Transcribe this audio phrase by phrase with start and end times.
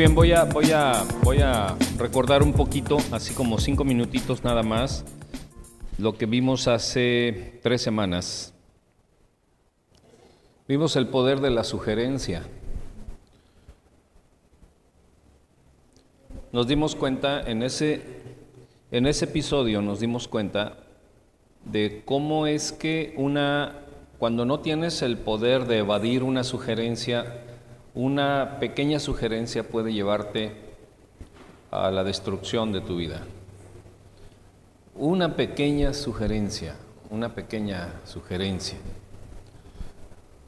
[0.00, 4.62] bien, voy a, voy, a, voy a recordar un poquito, así como cinco minutitos nada
[4.62, 5.04] más,
[5.98, 8.54] lo que vimos hace tres semanas.
[10.66, 12.44] Vimos el poder de la sugerencia.
[16.50, 18.00] Nos dimos cuenta en ese,
[18.90, 20.78] en ese episodio, nos dimos cuenta
[21.66, 23.80] de cómo es que una,
[24.18, 27.49] cuando no tienes el poder de evadir una sugerencia,
[27.94, 30.52] una pequeña sugerencia puede llevarte
[31.70, 33.22] a la destrucción de tu vida.
[34.94, 36.76] Una pequeña sugerencia,
[37.10, 38.78] una pequeña sugerencia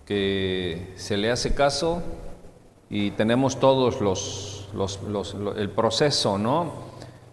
[0.06, 2.02] que se le hace caso
[2.91, 4.68] y tenemos todos los,
[5.56, 6.93] el proceso, ¿no?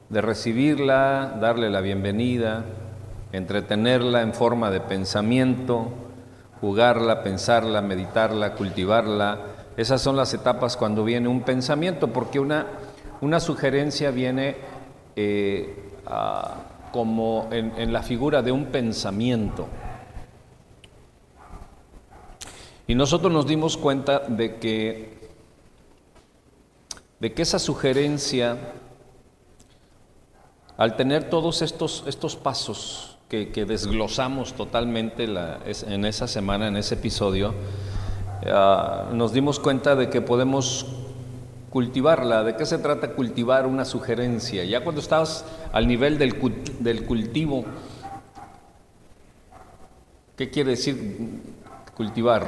[0.10, 2.66] De recibirla, darle la bienvenida,
[3.32, 5.90] entretenerla en forma de pensamiento,
[6.62, 12.68] jugarla, pensarla, meditarla, cultivarla, esas son las etapas cuando viene un pensamiento, porque una,
[13.22, 14.58] una sugerencia viene
[15.16, 15.74] eh,
[16.92, 19.70] como en, la figura de un pensamiento.
[22.88, 25.30] Y nosotros nos dimos cuenta de que,
[27.22, 28.58] de que esa sugerencia,
[30.76, 37.54] al tener todos estos, estos pasos que, desglosamos totalmente en esa semana, en ese episodio,
[38.46, 40.86] Ah, nos dimos cuenta de que podemos
[41.70, 42.44] cultivarla.
[42.44, 44.64] ¿De qué se trata cultivar una sugerencia?
[44.64, 46.36] Ya cuando estás al nivel del,
[46.80, 47.66] del cultivo,
[50.36, 51.42] ¿qué quiere decir
[51.96, 52.48] cultivar?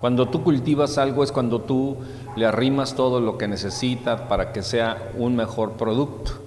[0.00, 1.96] Cuando tú cultivas algo es cuando tú
[2.36, 6.43] le arrimas todo lo que necesita para que sea un mejor producto.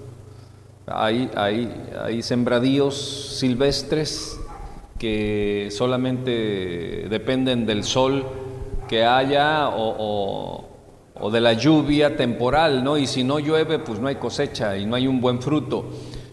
[0.90, 2.96] Hay, hay, sembradíos
[3.38, 4.40] silvestres
[4.98, 8.26] que solamente dependen del sol
[8.88, 10.66] que haya o,
[11.14, 12.98] o, de la lluvia temporal, ¿no?
[12.98, 15.90] Y si no llueve, pues no hay cosecha y no hay un buen fruto.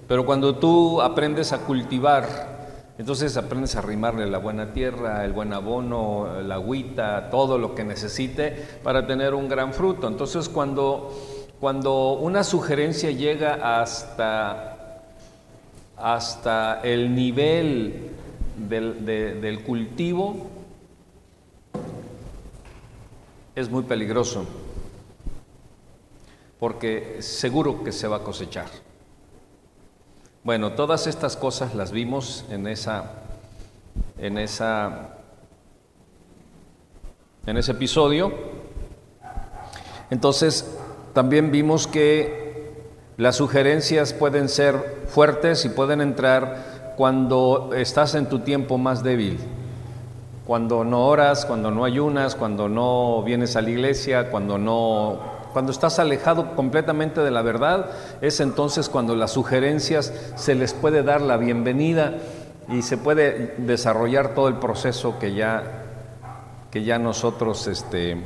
[0.06, 2.54] Pero cuando tú aprendes a cultivar,
[2.96, 7.82] entonces aprendes a arrimarle la buena tierra, el buen abono, la agüita, todo lo que
[7.82, 10.06] necesite para tener un gran fruto.
[10.06, 11.12] Entonces cuando
[11.64, 15.00] cuando una sugerencia llega hasta,
[15.96, 18.10] hasta el nivel
[18.68, 20.50] del, cultivo,
[23.54, 24.44] es muy peligroso,
[26.60, 28.68] porque seguro que se va a cosechar.
[30.42, 33.22] Bueno, todas estas cosas las vimos en esa,
[34.18, 35.16] en esa,
[37.46, 38.34] en ese episodio.
[40.10, 40.78] Entonces,
[41.14, 42.74] también vimos que
[43.16, 49.38] las sugerencias pueden ser fuertes y pueden entrar cuando estás en tu tiempo más débil,
[50.44, 55.70] cuando no oras, cuando no ayunas, cuando no vienes a la iglesia, cuando no cuando
[55.70, 61.20] estás alejado completamente de la verdad, es entonces cuando las sugerencias se les puede dar
[61.20, 62.14] la bienvenida
[62.68, 65.62] y se puede desarrollar todo el proceso que ya
[66.72, 68.16] que ya nosotros este,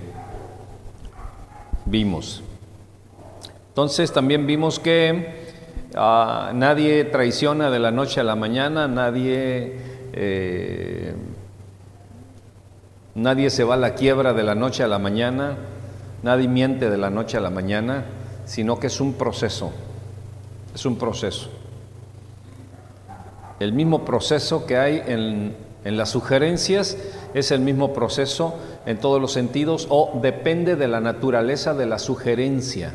[1.84, 2.43] vimos.
[3.78, 5.34] Entonces también vimos que
[5.94, 9.77] ah, nadie traiciona de la noche a la mañana, nadie,
[10.15, 11.15] eh,
[13.15, 15.59] nadie se va a la quiebra de la noche a la mañana,
[16.25, 18.06] nadie miente de la noche a la mañana,
[18.47, 19.71] sino que es un proceso,
[20.75, 21.49] es un proceso.
[23.61, 26.97] El mismo proceso que hay en, en las sugerencias
[27.33, 28.56] es el mismo proceso
[28.87, 32.93] en todos los sentidos o depende de la naturaleza de la sugerencia.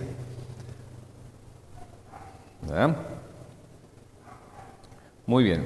[5.26, 5.64] Muy bien.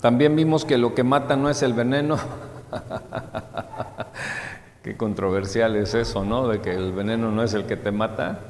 [0.00, 2.18] También vimos que lo que mata no es el veneno.
[4.82, 6.48] Qué controversial es eso, ¿no?
[6.48, 8.40] De que el veneno no es el que te mata.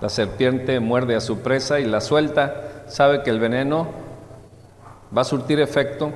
[0.00, 3.88] La serpiente muerde a su presa y la suelta, sabe que el veneno
[5.16, 6.12] va a surtir efecto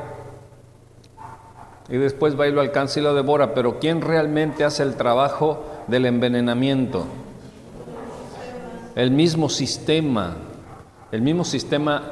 [1.88, 3.52] y después va y lo alcanza y lo devora.
[3.52, 7.06] Pero ¿quién realmente hace el trabajo del envenenamiento?
[8.94, 10.36] El mismo sistema,
[11.10, 12.02] el mismo sistema,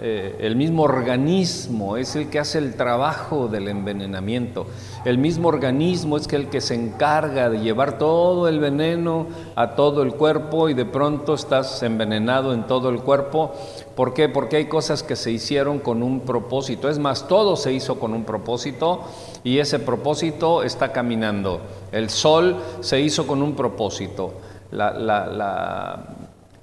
[0.00, 4.66] eh, el mismo organismo es el que hace el trabajo del envenenamiento.
[5.04, 10.02] El mismo organismo es el que se encarga de llevar todo el veneno a todo
[10.02, 13.52] el cuerpo y de pronto estás envenenado en todo el cuerpo.
[13.94, 14.28] ¿Por qué?
[14.28, 16.88] Porque hay cosas que se hicieron con un propósito.
[16.88, 19.02] Es más, todo se hizo con un propósito
[19.44, 21.60] y ese propósito está caminando.
[21.92, 24.32] El sol se hizo con un propósito
[24.70, 26.04] la,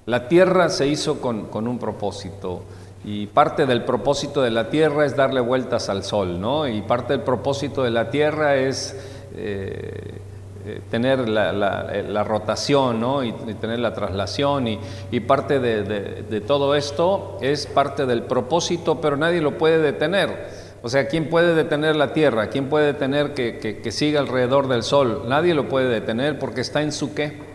[0.05, 2.61] La tierra se hizo con, un propósito
[3.03, 6.67] y parte del propósito de la tierra es darle vueltas al sol, ¿no?
[6.67, 8.95] Y parte del propósito de la tierra es
[9.35, 10.19] eh,
[10.65, 13.23] eh, tener la, rotación, ¿no?
[13.23, 19.41] Y, tener la traslación y, parte de, todo esto es parte del propósito, pero nadie
[19.41, 20.65] lo puede detener.
[20.83, 22.49] O sea, ¿quién puede detener la tierra?
[22.49, 25.23] ¿Quién puede detener que, que siga alrededor del sol?
[25.27, 27.54] Nadie lo puede detener porque está en su qué?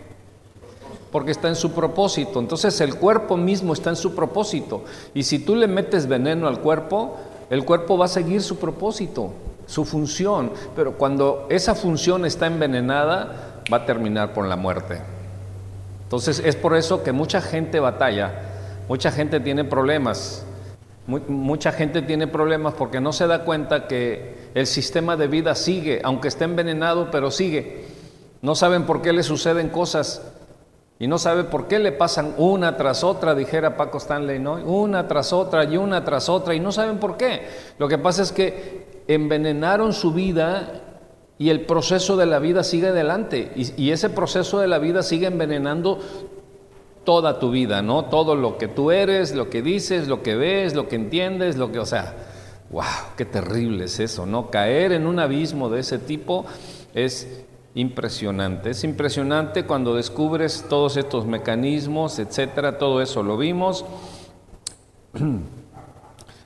[1.11, 2.39] Porque está en su propósito.
[2.41, 4.85] Entonces el cuerpo mismo está en su propósito.
[5.15, 7.17] Y si tú le metes veneno al cuerpo,
[7.51, 9.33] el cuerpo va a seguir su propósito,
[9.67, 10.53] su función.
[10.77, 15.01] Pero cuando esa función está envenenada, va a terminar por la muerte.
[16.05, 18.33] Entonces es por eso que mucha gente batalla,
[18.89, 20.45] mucha gente tiene problemas.
[21.07, 26.01] Mucha gente tiene problemas porque no se da cuenta que el sistema de vida sigue,
[26.05, 27.87] aunque esté envenenado, pero sigue.
[28.43, 30.23] No saben por qué le suceden cosas
[31.01, 34.57] y no sabe por qué le pasan una tras otra, dijera Paco Stanley, ¿no?
[34.57, 37.49] Una tras otra y una tras otra y no saben por qué.
[37.79, 40.83] Lo que pasa es que envenenaron su vida
[41.39, 45.03] y el proceso de la vida sigue adelante y, y ese proceso de la vida
[45.03, 46.01] sigue envenenando
[47.05, 48.05] toda tu vida, ¿no?
[48.05, 51.73] Todo lo que tú eres, lo que dices, lo que ves, lo que entiendes, lo
[51.73, 52.15] que, o sea,
[52.71, 52.85] wow,
[53.17, 54.51] qué terrible es eso, ¿no?
[54.51, 56.45] Caer en un abismo de ese tipo
[56.93, 58.71] es impresionante.
[58.71, 63.85] Es impresionante cuando descubres todos estos mecanismos, etcétera, todo eso lo vimos.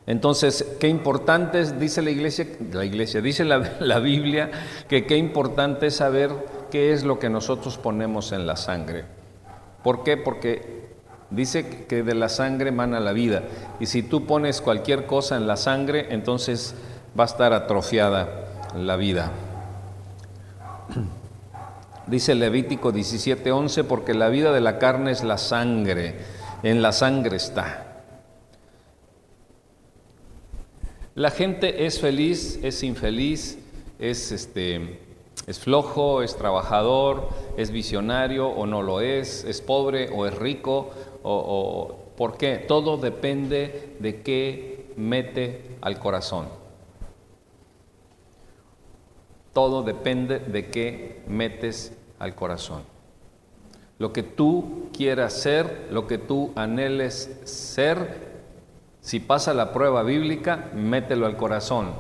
[0.07, 4.51] Entonces, qué importante es, dice la iglesia, la iglesia, dice la, la, Biblia,
[4.87, 6.31] que qué importante es saber
[6.71, 9.05] qué es lo que nosotros ponemos en la sangre.
[9.83, 10.19] ¿Por qué?
[10.19, 10.85] Porque
[11.31, 13.45] dice que de la sangre emana la vida.
[13.81, 16.75] Y si tú pones cualquier cosa en la sangre, entonces
[17.19, 18.29] va a estar atrofiada
[18.77, 19.31] la vida.
[22.07, 26.17] Dice Levítico 17:11, porque la vida de la carne es la sangre,
[26.63, 28.03] en la sangre está.
[31.15, 33.59] La gente es feliz, es infeliz,
[33.99, 35.01] es este
[35.47, 40.91] es flojo, es trabajador, es visionario o no lo es, es pobre o es rico,
[41.23, 42.57] o, o ¿por qué?
[42.57, 46.64] Todo depende de qué mete al corazón.
[49.55, 52.83] Todo depende de qué metes al corazón.
[53.99, 58.35] Lo que tú quieras ser, lo que tú anheles ser,
[59.01, 61.93] si pasa la prueba bíblica, mételo al corazón.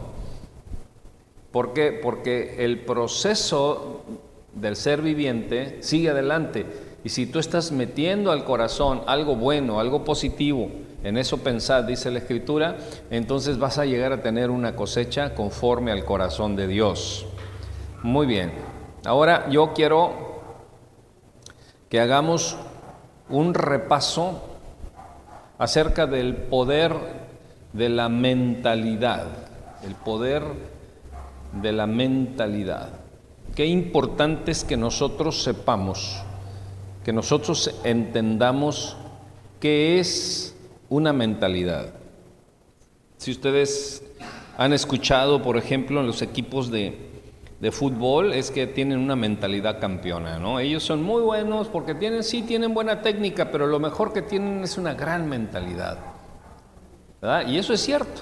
[1.52, 1.92] ¿Por qué?
[1.92, 4.02] Porque el proceso
[4.52, 6.66] del ser viviente sigue adelante.
[7.04, 10.70] Y si tú estás metiendo al corazón algo bueno, algo positivo,
[11.04, 12.78] en eso pensad, dice la Escritura,
[13.10, 17.26] entonces vas a llegar a tener una cosecha conforme al corazón de Dios.
[18.04, 18.52] Muy bien.
[19.06, 20.12] Ahora yo quiero
[21.88, 22.54] que hagamos
[23.30, 24.42] un repaso
[25.56, 26.94] acerca del poder
[27.72, 29.26] de la mentalidad,
[29.86, 30.42] el poder
[31.62, 32.90] de la mentalidad.
[33.54, 36.22] Qué importante es que nosotros sepamos,
[37.04, 38.98] que nosotros entendamos
[39.60, 40.54] qué es
[40.90, 41.94] una mentalidad.
[43.16, 44.04] Si ustedes
[44.58, 47.13] han escuchado, por ejemplo, en los equipos de,
[47.64, 50.60] de fútbol es que tienen una mentalidad campeona, ¿no?
[50.60, 54.62] Ellos son muy buenos porque tienen, sí, tienen buena técnica, pero lo mejor que tienen
[54.62, 55.96] es una gran mentalidad.
[57.22, 57.48] ¿verdad?
[57.48, 58.20] Y eso es cierto,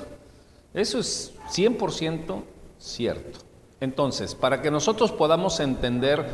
[0.73, 2.41] eso es 100%
[2.79, 3.41] cierto.
[3.81, 6.25] Entonces, para que nosotros podamos entender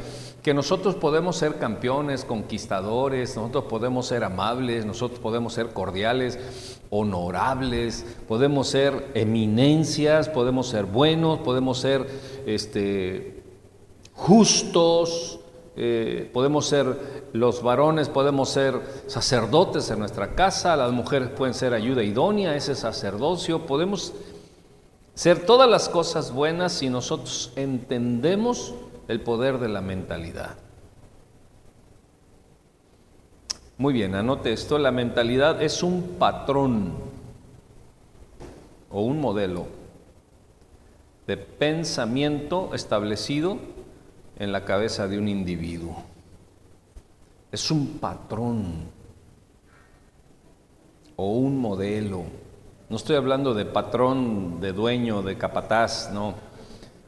[0.42, 8.04] que nosotros podemos ser campeones, conquistadores, nosotros podemos ser amables, nosotros podemos ser cordiales, honorables,
[8.26, 12.06] podemos ser eminencias, podemos ser buenos, podemos ser
[12.46, 13.42] este,
[14.14, 15.40] justos,
[15.76, 21.74] eh, podemos ser los varones, podemos ser sacerdotes en nuestra casa, las mujeres pueden ser
[21.74, 24.12] ayuda idónea, ese sacerdocio, podemos
[25.14, 28.74] ser todas las cosas buenas si nosotros entendemos
[29.08, 30.67] el poder de la mentalidad.
[33.78, 36.92] Muy bien, anote esto, la mentalidad es un patrón
[38.90, 39.66] o un modelo
[41.26, 43.58] de pensamiento establecido
[44.38, 46.02] en la cabeza de un individuo.
[47.52, 48.90] Es un patrón
[51.16, 52.24] o un modelo
[52.88, 56.32] no estoy hablando de patrón, de dueño, de capataz, no,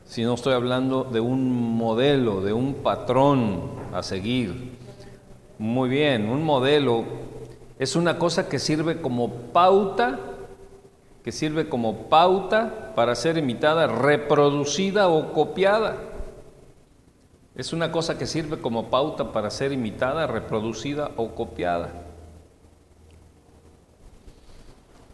[0.04, 4.69] sino estoy hablando de un modelo, de un patrón a seguir.
[5.60, 7.04] Muy bien, un modelo
[7.78, 10.18] es una cosa que sirve como pauta,
[11.22, 15.98] que sirve como pauta para ser imitada, reproducida o copiada.
[17.54, 22.06] Es una cosa que sirve como pauta para ser imitada, reproducida o copiada.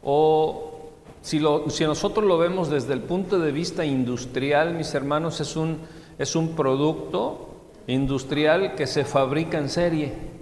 [0.04, 5.56] o si, si, nosotros lo vemos desde el punto de vista industrial, mis hermanos, es
[5.56, 5.80] un,
[6.20, 7.48] es un producto
[7.88, 10.36] industrial que se fabrica en serie.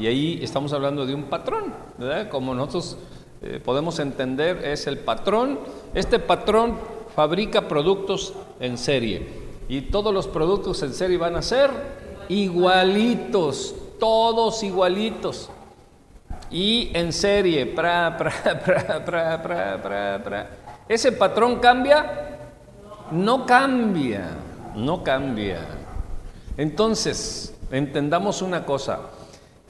[0.00, 2.30] Y ahí estamos hablando de un patrón, ¿verdad?
[2.30, 2.96] Como nosotros
[3.42, 5.58] eh, podemos entender, es el patrón.
[5.92, 6.78] Este patrón
[7.14, 9.28] fabrica productos en serie.
[9.68, 11.70] Y todos los productos en serie van a ser
[12.30, 15.50] igualitos, todos igualitos.
[16.50, 18.32] Y en serie, pra, pra,
[18.64, 20.50] pra, pra, pra, pra.
[20.88, 22.38] ¿Ese patrón cambia?
[23.10, 24.30] No cambia,
[24.74, 25.60] no cambia.
[26.56, 29.00] Entonces, entendamos una cosa,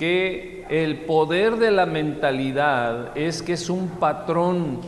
[0.01, 4.79] que el poder de la mentalidad es que es un patrón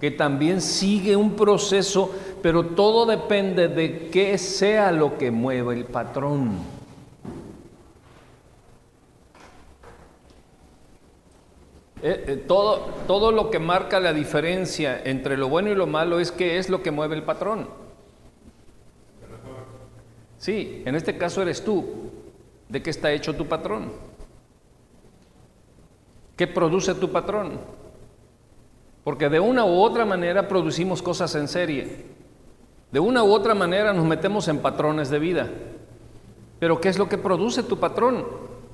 [0.00, 5.84] que también sigue un proceso, pero todo depende de qué sea lo que mueve el
[5.84, 6.52] patrón.
[12.02, 16.20] Eh, eh, todo, todo lo que marca la diferencia entre lo bueno y lo malo
[16.20, 17.68] es qué es lo que mueve el patrón.
[20.38, 21.84] Sí, en este caso eres tú.
[22.70, 24.13] ¿De qué está hecho tu patrón?
[26.36, 27.60] ¿Qué produce tu patrón?
[29.04, 32.06] Porque de una u otra manera producimos cosas en serie.
[32.90, 35.48] De una u otra manera nos metemos en patrones de vida.
[36.58, 38.24] Pero ¿qué es lo que produce tu patrón?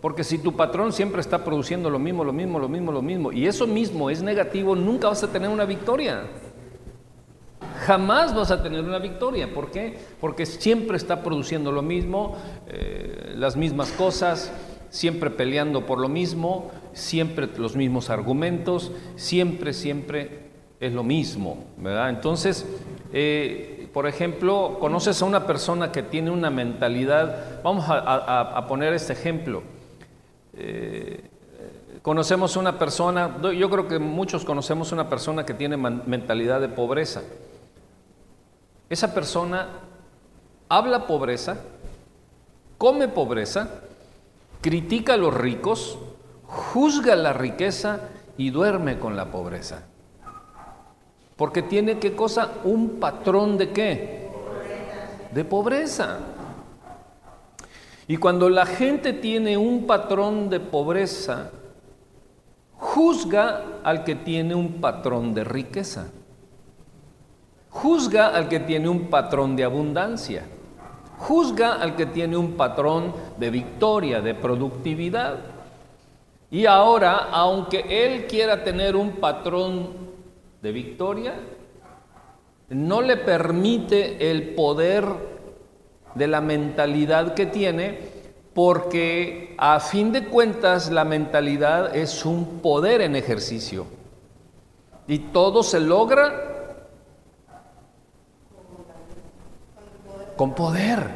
[0.00, 3.32] Porque si tu patrón siempre está produciendo lo mismo, lo mismo, lo mismo, lo mismo,
[3.32, 6.24] y eso mismo es negativo, nunca vas a tener una victoria
[7.80, 9.52] jamás vas a tener una victoria.
[9.52, 9.98] ¿Por qué?
[10.20, 12.36] Porque siempre está produciendo lo mismo,
[12.68, 14.52] eh, las mismas cosas,
[14.90, 22.10] siempre peleando por lo mismo, siempre los mismos argumentos, siempre, siempre es lo mismo, ¿verdad?
[22.10, 22.66] Entonces,
[23.12, 29.12] eh, por ejemplo, conoces a una persona que tiene una mentalidad, vamos a, poner este
[29.12, 29.62] ejemplo.
[30.54, 31.22] Eh,
[32.02, 37.22] conocemos una persona, yo creo que muchos conocemos una persona que tiene mentalidad de pobreza.
[38.88, 39.68] Esa persona
[40.68, 41.58] habla pobreza,
[42.78, 43.82] come pobreza,
[44.60, 45.98] critica a los ricos,
[46.50, 48.00] juzga la riqueza
[48.36, 49.84] y duerme con la pobreza.
[51.36, 52.50] Porque tiene qué cosa?
[52.64, 54.28] Un patrón de qué?
[55.32, 56.18] De pobreza.
[58.08, 61.50] Y cuando la gente tiene un patrón de pobreza,
[62.76, 66.08] juzga al que tiene un patrón de riqueza.
[67.70, 70.44] Juzga al que tiene un patrón de abundancia.
[71.18, 75.38] Juzga al que tiene un patrón de victoria, de productividad.
[76.50, 79.90] Y ahora, aunque él quiera tener un patrón
[80.60, 81.34] de victoria,
[82.70, 85.04] no le permite el poder
[86.14, 87.98] de la mentalidad que tiene,
[88.52, 93.86] porque a fin de cuentas la mentalidad es un poder en ejercicio.
[95.06, 96.50] Y todo se logra
[100.40, 101.06] Con poder.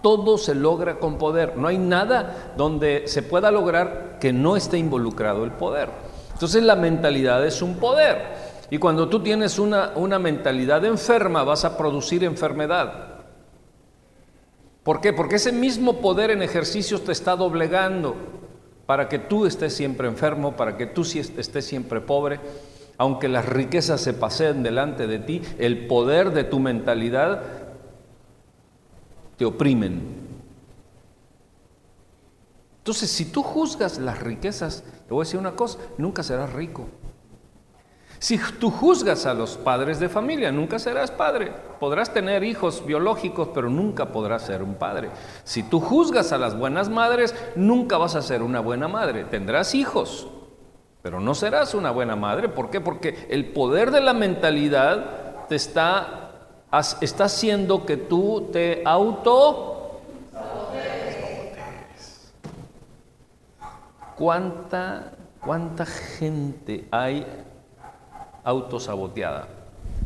[0.00, 1.56] Todo se logra con poder.
[1.56, 5.90] No hay nada donde se pueda lograr que no esté involucrado el poder.
[6.32, 8.22] Entonces la mentalidad es un poder.
[8.70, 13.18] Y cuando tú tienes una, una mentalidad enferma vas a producir enfermedad.
[14.82, 15.12] ¿Por qué?
[15.12, 18.16] Porque ese mismo poder en ejercicios te está doblegando
[18.86, 22.40] para que tú estés siempre enfermo, para que tú estés siempre pobre.
[22.96, 27.42] Aunque las riquezas se paseen delante de ti, el poder de tu mentalidad
[29.36, 30.23] te oprimen.
[32.84, 36.86] Entonces, si tú juzgas las riquezas, te voy a decir una cosa, nunca serás rico.
[38.18, 41.50] Si tú juzgas a los padres de familia, nunca serás padre.
[41.80, 45.08] Podrás tener hijos biológicos, pero nunca podrás ser un padre.
[45.44, 49.24] Si tú juzgas a las buenas madres, nunca vas a ser una buena madre.
[49.24, 50.28] Tendrás hijos,
[51.00, 52.50] pero no serás una buena madre.
[52.50, 52.82] ¿Por qué?
[52.82, 56.20] Porque el poder de la mentalidad te está
[57.00, 59.73] está haciendo que tú te auto
[64.16, 65.12] ¿Cuánta,
[65.44, 67.26] ¿Cuánta gente hay
[68.44, 69.48] autosaboteada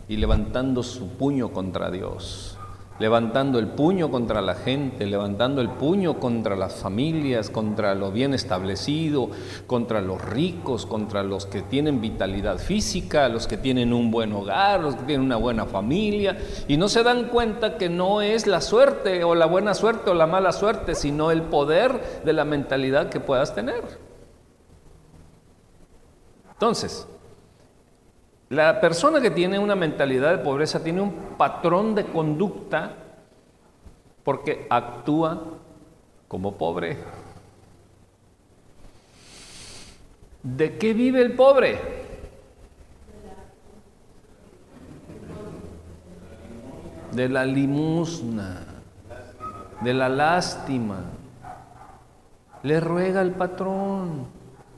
[0.09, 2.58] y levantando su puño contra Dios?
[2.99, 8.35] Levantando el puño contra la gente, levantando el puño contra las familias, contra lo bien
[8.35, 9.31] establecido,
[9.67, 14.81] contra los ricos, contra los que tienen vitalidad física, los que tienen un buen hogar,
[14.81, 18.61] los que tienen una buena familia, y no se dan cuenta que no es la
[18.61, 23.09] suerte o la buena suerte o la mala suerte, sino el poder de la mentalidad
[23.09, 23.83] que puedas tener.
[26.53, 27.07] Entonces,
[28.51, 32.95] la persona que tiene una mentalidad de pobreza tiene un patrón de conducta
[34.25, 35.43] porque actúa
[36.27, 36.97] como pobre.
[40.43, 41.79] ¿De qué vive el pobre?
[47.13, 48.63] De la limosna,
[49.83, 51.01] de la lástima.
[52.63, 54.27] Le ruega el patrón,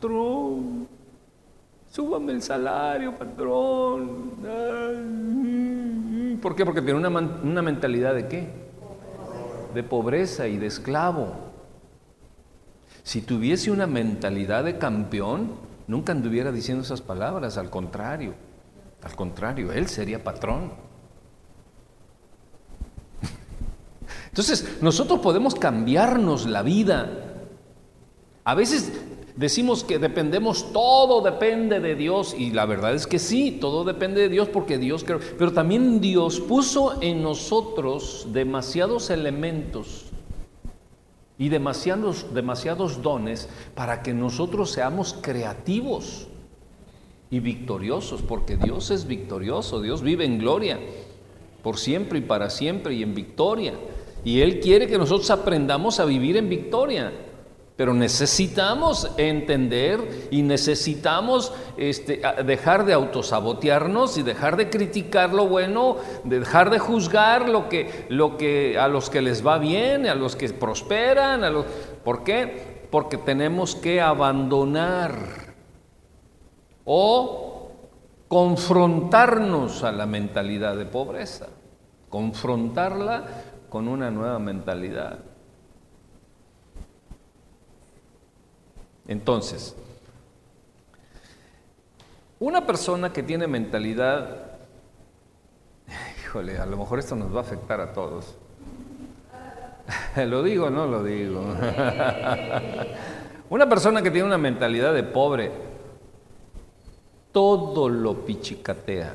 [0.01, 1.00] Trump
[1.91, 4.31] súbame el salario, patrón.
[6.41, 6.65] ¿Por qué?
[6.65, 8.49] Porque tiene una, una mentalidad de qué?
[9.75, 11.51] De pobreza y de esclavo.
[13.03, 15.53] Si tuviese una mentalidad de campeón,
[15.87, 18.35] nunca anduviera diciendo esas palabras, al contrario,
[19.03, 20.73] al contrario, él sería patrón.
[24.29, 27.11] Entonces, nosotros podemos cambiarnos la vida.
[28.45, 28.93] A veces
[29.37, 34.23] decimos que dependemos, todo depende de Dios, y la verdad es que sí, todo depende
[34.23, 40.07] de Dios porque Dios creó, pero también Dios puso en nosotros demasiados elementos
[41.39, 46.29] y demasiados, demasiados dones para que nosotros seamos creativos
[47.31, 50.79] y victoriosos, porque Dios es victorioso, Dios vive en gloria,
[51.63, 53.75] por siempre y para siempre y en victoria.
[54.25, 57.13] Y Él quiere que nosotros aprendamos a vivir en victoria.
[57.81, 65.97] Pero necesitamos entender y necesitamos este, dejar de autosabotearnos y dejar de criticar lo bueno,
[66.25, 71.41] dejar de juzgar lo que, a los que les va bien, a los que prosperan.
[72.05, 72.87] ¿Por qué?
[72.91, 75.15] Porque tenemos que abandonar
[76.85, 77.71] o
[78.29, 81.47] confrontarnos a la mentalidad de pobreza,
[82.11, 83.25] confrontarla
[83.71, 85.30] con una nueva mentalidad.
[89.11, 89.75] Entonces,
[92.39, 94.53] una persona que tiene mentalidad,
[96.23, 98.37] híjole, a lo mejor esto nos va a afectar a todos.
[100.17, 101.43] ¿Lo digo o no lo digo?
[103.51, 105.51] Una persona que tiene una mentalidad de pobre,
[107.33, 109.13] todo lo pichicatea.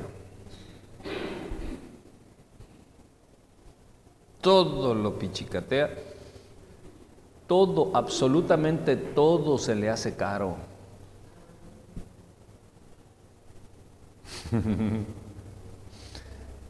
[4.42, 5.88] Todo lo pichicatea
[7.46, 10.56] todo, absolutamente todo se le hace caro.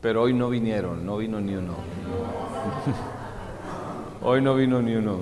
[0.01, 1.75] Pero hoy no vinieron, no vino ni uno.
[4.23, 5.21] Hoy no vino ni uno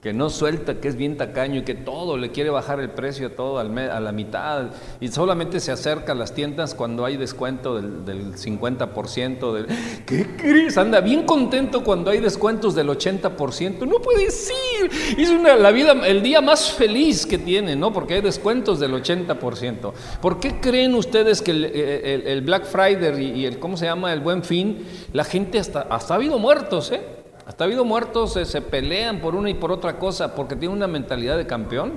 [0.00, 3.32] que no suelta, que es bien tacaño y que todo le quiere bajar el precio
[3.32, 4.66] todo al a la mitad
[5.00, 9.52] y solamente se acerca a las tiendas cuando hay descuento del, del 50%.
[9.52, 9.66] Del,
[10.06, 10.78] ¿Qué crees?
[10.78, 13.88] Anda bien contento cuando hay descuentos del 80%.
[13.88, 14.90] No puede ser.
[15.18, 17.92] Es una, la vida, el día más feliz que tiene, ¿no?
[17.92, 19.92] Porque hay descuentos del 80%.
[20.22, 24.12] ¿Por qué creen ustedes que el, Black Friday y, el, ¿cómo se llama?
[24.12, 24.78] El Buen Fin,
[25.12, 27.17] la gente hasta, hasta ha habido muertos, ¿eh?
[27.48, 30.74] Hasta ha habido muertos, se, se pelean por una y por otra cosa porque tiene
[30.74, 31.94] una mentalidad de campeón.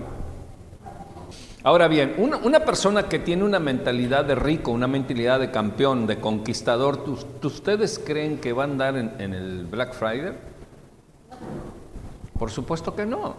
[1.62, 6.22] Ahora bien, una, persona que tiene una mentalidad de rico, una mentalidad de campeón, de
[6.22, 7.04] conquistador,
[7.44, 10.32] ¿ustedes creen que va a andar en, en, el Black Friday?
[12.40, 13.36] Por supuesto que no.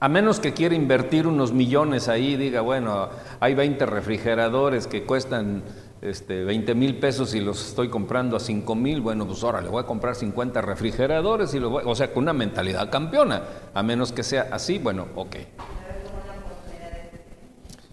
[0.00, 5.04] A menos que quiera invertir unos millones ahí y diga, bueno, hay 20 refrigeradores que
[5.04, 5.62] cuestan
[6.04, 9.68] este, 20 mil pesos y los estoy comprando a 5 mil, bueno, pues ahora le
[9.68, 13.82] voy a comprar 50 refrigeradores y lo voy, o sea, con una mentalidad campeona, a
[13.82, 15.36] menos que sea así, bueno, ok.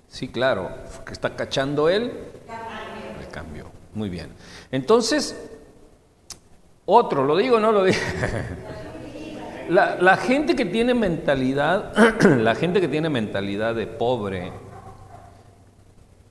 [0.09, 0.69] Sí, claro,
[1.05, 2.11] que está cachando él,
[3.21, 4.33] el cambio, muy bien.
[4.71, 5.49] Entonces,
[6.85, 7.99] otro, ¿lo digo no lo digo?
[9.69, 11.93] La, la gente que tiene mentalidad,
[12.25, 14.51] la gente que tiene mentalidad de pobre,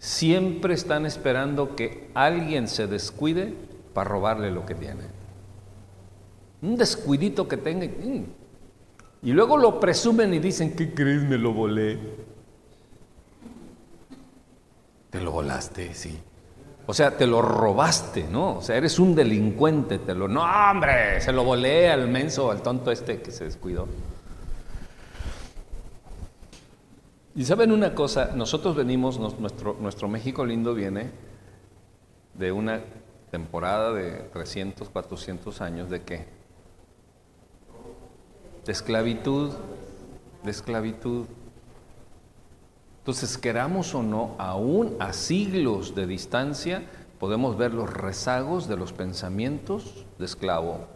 [0.01, 3.55] siempre están esperando que alguien se descuide
[3.95, 5.03] para robarle lo que tiene.
[6.63, 7.87] Un descuidito que tenga.
[7.87, 8.25] Mm.
[9.23, 11.23] Y luego lo presumen y dicen, ¿qué crees?
[11.23, 11.99] Me lo volé.
[15.11, 16.19] Te lo volaste, sí.
[16.87, 18.57] O sea, te lo robaste, ¿no?
[18.57, 20.29] O sea, eres un delincuente, te lo...
[20.29, 23.87] No, hombre, se lo volé al menso, al tonto este que se descuidó.
[27.35, 31.11] Y saben una cosa, nosotros venimos, nuestro, nuestro México lindo viene
[32.35, 32.81] de una
[33.31, 36.27] temporada de 300, 400 años de qué?
[38.66, 39.53] De esclavitud,
[40.43, 41.27] de esclavitud.
[42.99, 46.83] Entonces, queramos o no, aún a siglos de distancia,
[47.21, 50.87] podemos ver los rezagos de los pensamientos de esclavo.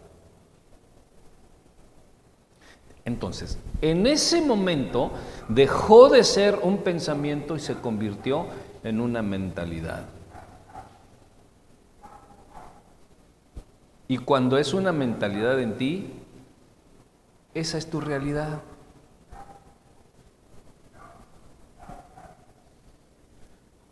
[3.05, 5.11] Entonces, en ese momento
[5.49, 8.47] dejó de ser un pensamiento y se convirtió
[8.83, 10.07] en una mentalidad.
[14.09, 16.12] Y cuando es una mentalidad en ti,
[17.53, 18.61] esa es tu realidad.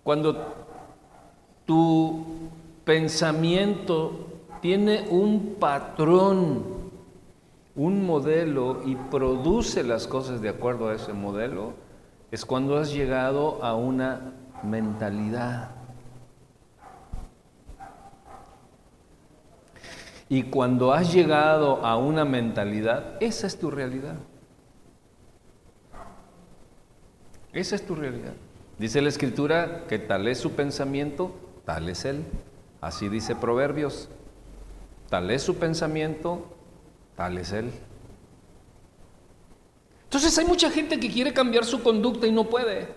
[0.03, 0.55] Cuando
[1.65, 2.25] tu
[2.85, 4.27] pensamiento
[4.61, 6.72] tiene un patrón,
[7.75, 11.73] un modelo y produce las cosas de acuerdo a ese modelo,
[12.31, 15.71] es cuando has llegado a una mentalidad.
[20.29, 24.17] Y cuando has llegado a una mentalidad, esa es tu realidad.
[27.53, 28.33] Esa es tu realidad.
[28.79, 31.35] Dice la escritura que tal es su pensamiento,
[31.67, 32.25] tal es él.
[32.81, 34.09] Así dice Proverbios.
[35.11, 36.47] Tal es su pensamiento,
[37.23, 37.71] tal es él.
[40.03, 42.89] Entonces hay mucha gente que quiere cambiar su conducta y no puede.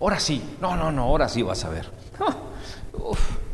[0.00, 1.90] Ahora sí, no, no, no, ahora sí vas a ver.
[2.94, 3.44] Uf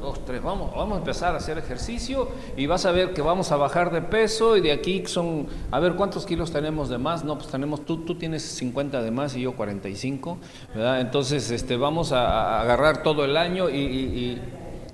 [0.00, 3.50] dos, tres, vamos, vamos a empezar a hacer ejercicio y vas a ver que vamos
[3.50, 7.24] a bajar de peso y de aquí son, a ver cuántos kilos tenemos de más,
[7.24, 10.38] no, pues tenemos, tú, tú tienes 50 de más y yo 45,
[10.74, 11.00] ¿verdad?
[11.00, 14.40] Entonces, este, vamos a, agarrar todo el año y,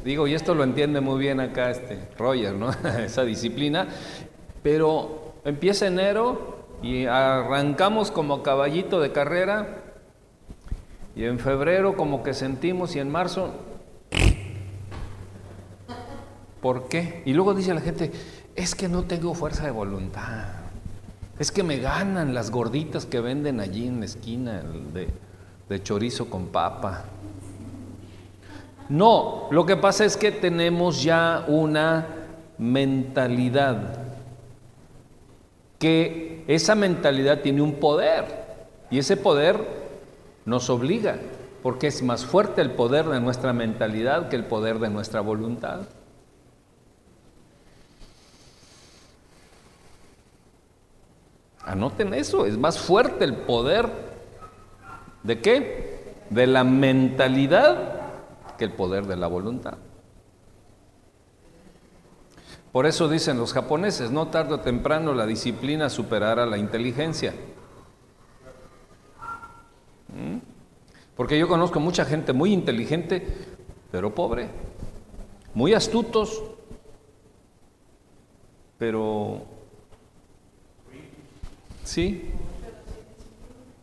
[0.04, 2.70] digo, y esto lo entiende muy bien acá este Roger, ¿no?
[2.98, 3.88] Esa disciplina,
[4.62, 9.82] pero empieza enero y arrancamos como caballito de carrera
[11.14, 13.52] y en febrero como que sentimos y en marzo
[16.62, 17.22] ¿Por qué?
[17.26, 18.12] Y luego dice la gente,
[18.54, 20.44] es que no tengo fuerza de voluntad.
[21.40, 24.62] Es que me ganan las gorditas que venden allí en la esquina
[24.94, 25.08] de,
[25.68, 27.04] de chorizo con papa.
[28.92, 32.06] No, lo que pasa es que tenemos ya una
[32.58, 33.98] mentalidad,
[35.78, 38.26] que esa mentalidad tiene un poder
[38.90, 39.66] y ese poder
[40.44, 41.16] nos obliga,
[41.62, 45.80] porque es más fuerte el poder de nuestra mentalidad que el poder de nuestra voluntad.
[51.64, 53.88] Anoten eso, es más fuerte el poder
[55.22, 56.12] de qué?
[56.28, 58.01] De la mentalidad
[58.62, 59.78] el poder de la voluntad.
[62.72, 67.34] Por eso dicen los japoneses, no tarde o temprano la disciplina superará la inteligencia.
[70.08, 70.38] ¿Mm?
[71.16, 73.26] Porque yo conozco mucha gente muy inteligente,
[73.90, 74.48] pero pobre,
[75.54, 76.42] muy astutos,
[78.78, 79.46] pero
[81.84, 82.22] Sí,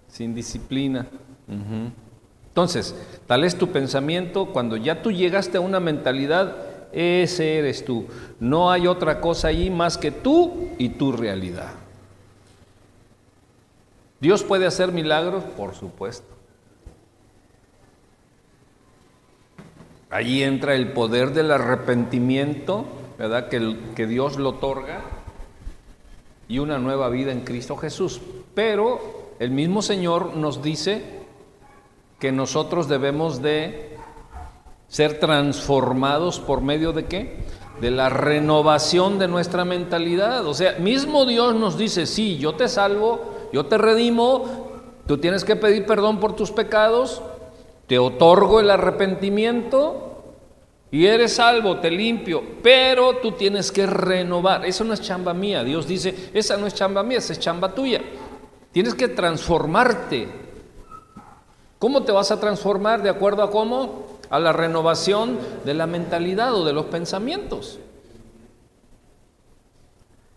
[0.07, 1.05] sin disciplina.
[2.59, 2.93] Entonces,
[3.25, 6.57] tal es tu pensamiento, cuando ya tú llegaste a una mentalidad,
[6.91, 8.07] ese eres tú.
[8.41, 11.71] No hay otra cosa allí más que tú y tu realidad.
[14.19, 15.45] ¿Dios puede hacer milagros?
[15.55, 16.27] Por supuesto.
[20.09, 22.83] Allí entra el poder del arrepentimiento,
[23.17, 23.47] ¿verdad?
[23.47, 24.99] Que, que Dios lo otorga
[26.49, 28.19] y una nueva vida en Cristo Jesús.
[28.53, 31.18] Pero el mismo Señor nos dice
[32.19, 33.97] que nosotros debemos de
[34.87, 37.37] ser transformados por medio de qué?
[37.79, 40.45] De la renovación de nuestra mentalidad.
[40.45, 44.69] O sea, mismo Dios nos dice, sí, yo te salvo, yo te redimo,
[45.07, 47.21] tú tienes que pedir perdón por tus pecados,
[47.87, 50.09] te otorgo el arrepentimiento,
[50.91, 54.65] y eres salvo, te limpio, pero tú tienes que renovar.
[54.65, 55.63] Eso no es chamba mía.
[55.63, 58.01] Dios dice, esa no es chamba mía, esa es chamba tuya.
[58.71, 60.48] Tienes que transformarte.
[61.79, 63.01] ¿Cómo te vas a transformar?
[63.01, 64.05] ¿De acuerdo a cómo?
[64.29, 67.79] A la renovación de la mentalidad o de los pensamientos.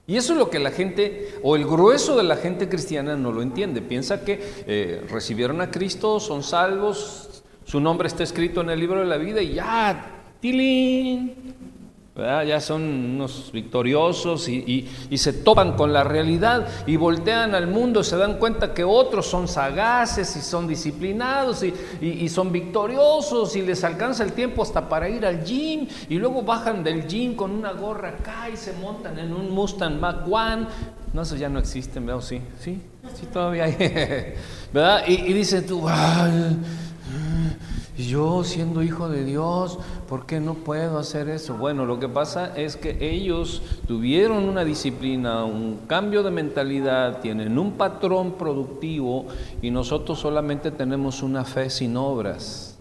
[0.07, 3.33] Y eso es lo que la gente, o el grueso de la gente cristiana no
[3.33, 3.83] lo entiende.
[3.83, 9.01] Piensa que eh, recibieron a Cristo, son salvos, su nombre está escrito en el libro
[9.01, 11.72] de la vida y ya ¡Tilín!
[12.15, 18.19] Ya son unos victoriosos y, se topan con la realidad y voltean al mundo, se
[18.19, 24.25] dan cuenta que otros son sagaces y son disciplinados y, son victoriosos y les alcanza
[24.25, 28.11] el tiempo hasta para ir al gym y luego bajan del gym con una gorra
[28.11, 30.67] acá y se montan en un Mustang Mach 1.
[31.15, 32.21] No, eso ya no existen, ¿verdad?
[32.21, 32.79] Sí, sí,
[33.15, 33.75] sí, todavía hay.
[34.73, 35.05] ¿Verdad?
[35.07, 35.87] Y, y dices tú,
[37.97, 39.79] yo siendo hijo de Dios,
[40.13, 41.57] ¿por qué no puedo hacer eso?
[41.57, 47.59] Bueno, lo que pasa es que ellos tuvieron una disciplina, un cambio de mentalidad, tienen
[47.59, 49.25] un patrón productivo
[49.63, 52.79] y nosotros solamente tenemos una fe sin obras.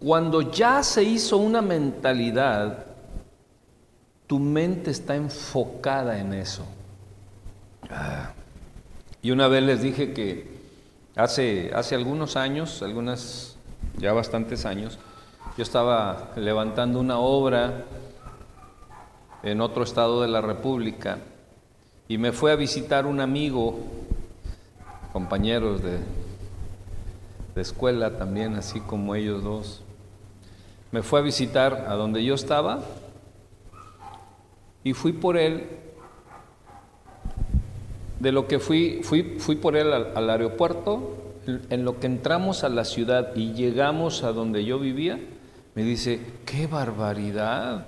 [0.00, 2.84] Cuando ya se hizo una mentalidad,
[4.26, 6.64] tu mente está enfocada en eso.
[7.88, 8.32] Ah.
[9.22, 10.54] Y una vez les dije que
[11.16, 13.53] Hace, hace algunos años, algunas,
[13.98, 14.98] ya bastantes años,
[15.56, 17.84] yo estaba levantando una obra
[19.42, 21.18] en otro estado de la República
[22.08, 23.78] y me fue a visitar un amigo,
[25.12, 25.98] compañeros de,
[27.54, 29.82] de escuela también, así como ellos dos.
[30.90, 32.80] Me fue a visitar a donde yo estaba
[34.84, 35.66] y fui por él.
[38.20, 42.68] De lo que fui, fui, fui por él al, aeropuerto, en lo que entramos a
[42.68, 45.20] la ciudad y llegamos a donde yo vivía,
[45.74, 47.86] me dice, qué barbaridad.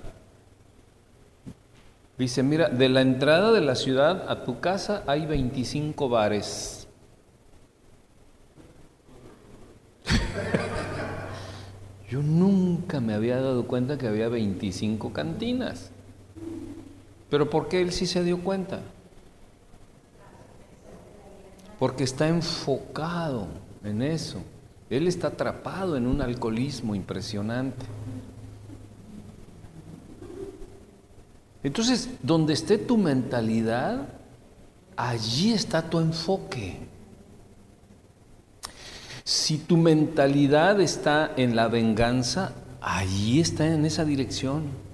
[2.17, 6.87] Dice, mira, de la entrada de la ciudad a tu casa hay 25 bares.
[12.09, 15.91] Yo nunca me había dado cuenta que había 25 cantinas.
[17.29, 18.79] Pero ¿por qué él sí se dio cuenta?
[21.79, 23.47] Porque está enfocado
[23.83, 24.41] en eso.
[24.89, 27.85] Él está atrapado en un alcoholismo impresionante.
[31.63, 34.07] Entonces, donde esté tu mentalidad,
[34.95, 36.79] allí está tu enfoque.
[39.23, 44.86] Si tu mentalidad está en la venganza, allí está en esa dirección.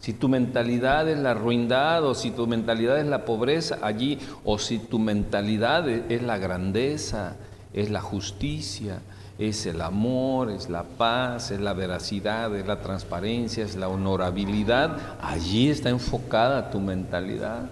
[0.00, 4.58] Si tu mentalidad es la ruindad o si tu mentalidad es la pobreza, allí, o
[4.58, 7.36] si tu mentalidad es la grandeza,
[7.72, 9.00] es la justicia,
[9.38, 14.98] es el amor, es la paz, es la veracidad, es la transparencia, es la honorabilidad,
[15.20, 17.70] allí está enfocada tu mentalidad.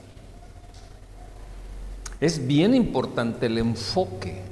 [2.20, 4.42] Es bien importante el enfoque.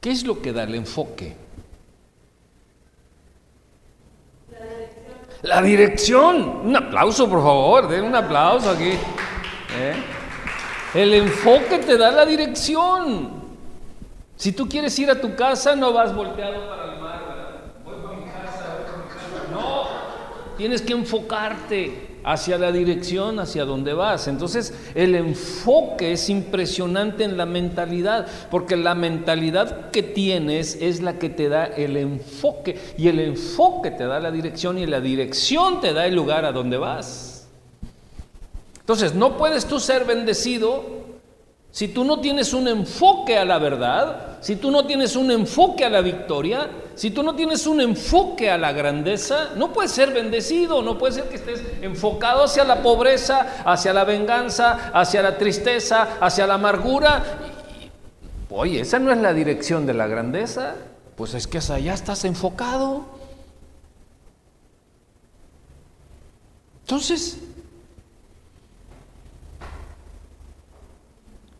[0.00, 1.36] ¿Qué es lo que da el enfoque?
[5.42, 6.60] La dirección.
[6.64, 7.88] Un aplauso, por favor.
[7.88, 8.90] Den un aplauso aquí.
[8.90, 9.94] ¿eh?
[10.94, 13.40] El enfoque te da la dirección.
[14.36, 17.20] Si tú quieres ir a tu casa, no vas volteado para el mar.
[17.84, 19.52] Voy para mi casa, voy para mi casa.
[19.52, 19.86] No.
[20.56, 24.28] Tienes que enfocarte hacia la dirección, hacia donde vas.
[24.28, 31.18] Entonces, el enfoque es impresionante en la mentalidad, porque la mentalidad que tienes es la
[31.18, 35.80] que te da el enfoque, y el enfoque te da la dirección, y la dirección
[35.80, 37.48] te da el lugar a donde vas.
[38.78, 40.99] Entonces, no puedes tú ser bendecido
[41.72, 45.84] si tú no tienes un enfoque a la verdad, si tú no tienes un enfoque
[45.84, 50.12] a la victoria, si tú no tienes un enfoque a la grandeza, no puedes ser
[50.12, 55.38] bendecido, no puede ser que estés enfocado hacia la pobreza, hacia la venganza, hacia la
[55.38, 57.22] tristeza, hacia la amargura.
[58.50, 60.74] Oye, esa no es la dirección de la grandeza,
[61.16, 63.04] pues es que hacia allá estás enfocado.
[66.80, 67.38] Entonces,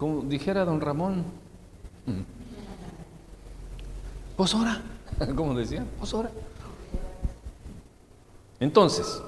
[0.00, 1.22] Como dijera don Ramón,
[4.34, 4.80] pues ora,
[5.36, 6.30] como decía, pues ora.
[8.58, 9.22] Entonces,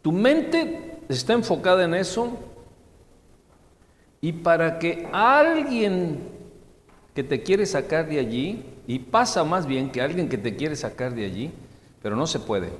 [0.00, 2.38] tu mente está enfocada en eso
[4.20, 6.20] y para que alguien
[7.16, 10.76] que te quiere sacar de allí, y pasa más bien que alguien que te quiere
[10.76, 11.50] sacar de allí,
[12.00, 12.70] pero no se puede,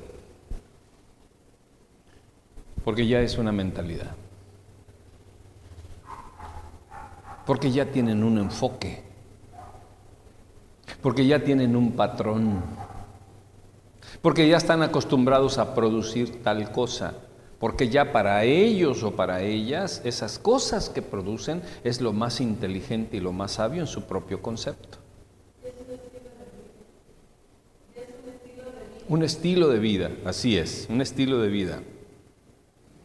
[2.84, 4.14] porque ya es una mentalidad.
[7.46, 9.02] Porque ya tienen un enfoque,
[11.00, 12.60] porque ya tienen un patrón,
[14.20, 17.14] porque ya están acostumbrados a producir tal cosa,
[17.60, 23.16] porque ya para ellos o para ellas esas cosas que producen es lo más inteligente
[23.16, 24.98] y lo más sabio en su propio concepto.
[29.08, 31.80] Un estilo de vida, así es, un estilo de vida.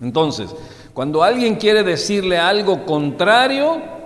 [0.02, 0.50] Entonces,
[0.96, 4.01] cuando alguien quiere decirle algo contrario,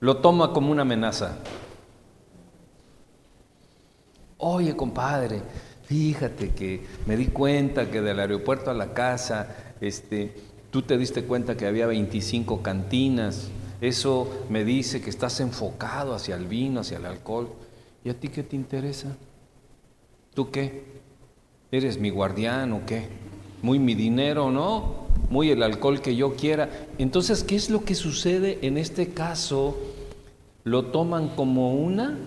[0.00, 1.38] lo toma como una amenaza.
[4.38, 5.42] Oye, compadre,
[5.84, 10.34] fíjate que me di cuenta que del aeropuerto a la casa, este,
[10.70, 13.48] tú te diste cuenta que había 25 cantinas.
[13.80, 17.48] Eso me dice que estás enfocado hacia el vino, hacia el alcohol.
[18.04, 19.16] ¿Y a ti qué te interesa?
[20.34, 20.84] ¿Tú qué?
[21.72, 23.08] ¿Eres mi guardián o qué?
[23.60, 25.07] ¿Muy mi dinero, no?
[25.30, 26.68] Muy el alcohol que yo quiera.
[26.98, 29.78] Entonces, ¿qué es lo que sucede en este caso?
[30.64, 32.18] Lo toman como una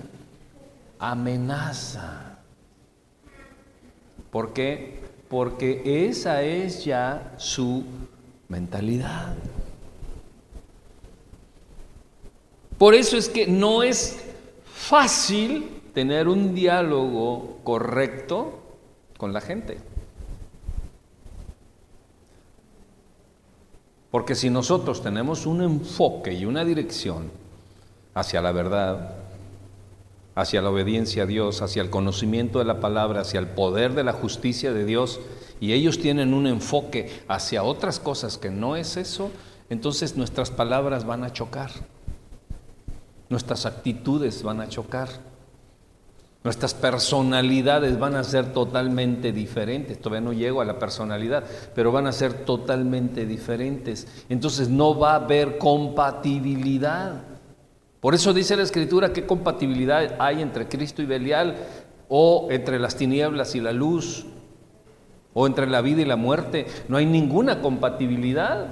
[0.99, 2.39] amenaza.
[4.29, 4.99] ¿Por qué?
[5.27, 7.83] Porque esa es ya su
[8.47, 9.35] mentalidad.
[12.77, 14.19] Por eso es que no es
[14.65, 18.59] fácil tener un diálogo correcto
[19.17, 19.77] con la gente.
[24.11, 27.31] Porque si nosotros tenemos un enfoque y una dirección
[28.13, 29.15] hacia la verdad,
[30.35, 34.03] hacia la obediencia a Dios, hacia el conocimiento de la palabra, hacia el poder de
[34.03, 35.21] la justicia de Dios,
[35.61, 39.31] y ellos tienen un enfoque hacia otras cosas que no es eso,
[39.69, 41.71] entonces nuestras palabras van a chocar,
[43.29, 45.09] nuestras actitudes van a chocar,
[46.43, 49.99] nuestras personalidades van a ser totalmente diferentes.
[49.99, 51.43] Todavía no llego a la personalidad,
[51.75, 54.07] pero van a ser totalmente diferentes.
[54.27, 57.23] Entonces no va a haber compatibilidad.
[57.99, 61.57] Por eso dice la Escritura qué compatibilidad hay entre Cristo y Belial,
[62.09, 64.25] o entre las tinieblas y la luz,
[65.33, 66.65] o entre la vida y la muerte.
[66.87, 68.65] No hay ninguna compatibilidad.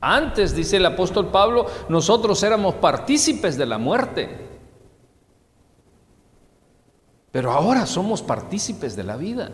[0.00, 4.43] Antes, dice el apóstol Pablo, nosotros éramos partícipes de la muerte.
[7.34, 9.50] Pero ahora somos partícipes de la vida.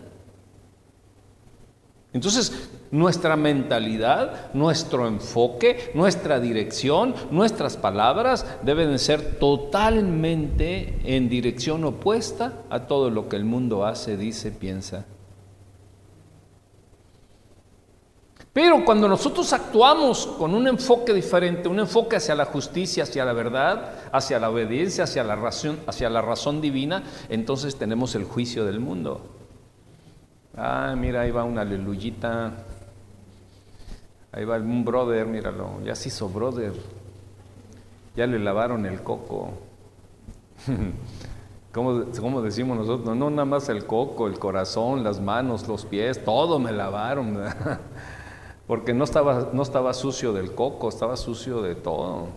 [2.13, 12.53] Entonces, nuestra mentalidad, nuestro enfoque, nuestra dirección, nuestras palabras deben ser totalmente en dirección opuesta
[12.69, 15.07] a todo lo que el mundo hace, dice, piensa
[18.53, 23.31] Pero cuando nosotros actuamos con un enfoque diferente, un enfoque hacia la justicia, hacia la
[23.31, 28.65] verdad, hacia la obediencia, hacia la razón, hacia la razón divina, entonces tenemos el juicio
[28.65, 29.21] del mundo.
[30.57, 32.51] Ah, mira, ahí va una aleluyita.
[34.33, 36.73] Ahí va un brother, míralo, ya se hizo brother.
[38.17, 39.53] Ya le lavaron el coco.
[41.71, 43.15] ¿Cómo, ¿Cómo, decimos nosotros?
[43.15, 47.37] No, nada más el coco, el corazón, las manos, los pies, todo me lavaron.
[48.71, 52.27] Porque no estaba, no estaba sucio del coco, estaba sucio de todo.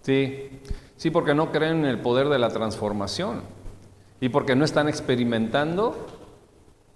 [0.00, 0.60] Sí,
[0.96, 3.42] sí, porque no creen en el poder de la transformación
[4.20, 6.04] y porque no están experimentando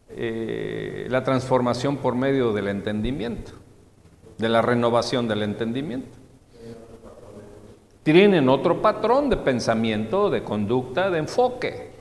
[0.09, 3.53] eh, la transformación por medio del entendimiento,
[4.37, 6.19] de la renovación del entendimiento.
[8.03, 11.92] Tienen otro patrón de pensamiento, de conducta, de enfoque.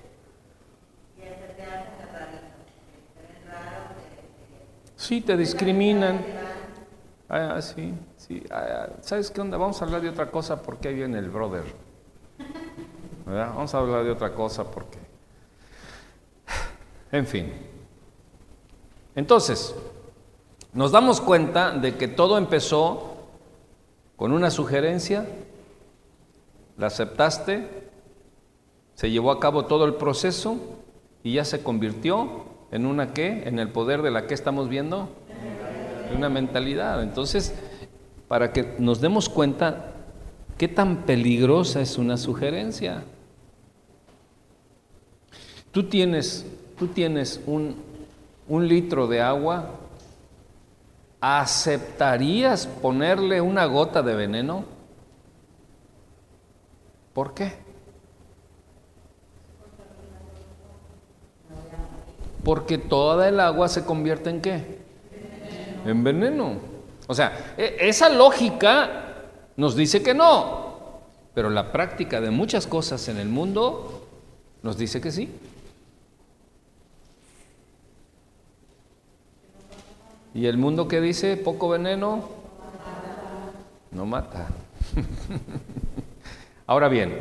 [5.11, 6.23] Sí, te discriminan.
[7.27, 8.41] Ah, sí, sí.
[8.49, 9.57] Ah, ¿Sabes qué onda?
[9.57, 11.65] Vamos a hablar de otra cosa porque ahí viene el brother.
[13.25, 14.97] Vamos a hablar de otra cosa porque...
[17.11, 17.51] En fin.
[19.13, 19.75] Entonces,
[20.71, 23.17] nos damos cuenta de que todo empezó
[24.15, 25.27] con una sugerencia,
[26.77, 27.67] la aceptaste,
[28.93, 30.55] se llevó a cabo todo el proceso
[31.21, 33.43] y ya se convirtió ¿En una qué?
[33.45, 35.09] ¿En el poder de la que estamos viendo?
[36.09, 37.03] En una mentalidad.
[37.03, 37.53] Entonces,
[38.27, 39.93] para que nos demos cuenta
[40.57, 43.03] qué tan peligrosa es una sugerencia.
[45.71, 46.45] Tú tienes,
[46.77, 47.75] tú tienes un,
[48.47, 49.71] un litro de agua,
[51.19, 54.65] ¿aceptarías ponerle una gota de veneno?
[57.13, 57.70] ¿Por qué?
[62.43, 64.79] Porque toda el agua se convierte en qué?
[65.85, 66.55] En veneno.
[67.07, 69.25] O sea, e, esa lógica
[69.57, 71.01] nos dice que no,
[71.33, 74.07] pero la práctica de muchas cosas en el mundo
[74.63, 75.29] nos dice que sí.
[80.33, 81.35] ¿Y el mundo que dice?
[81.35, 82.23] Poco veneno,
[83.91, 84.47] no mata.
[86.67, 87.13] Ahora bien,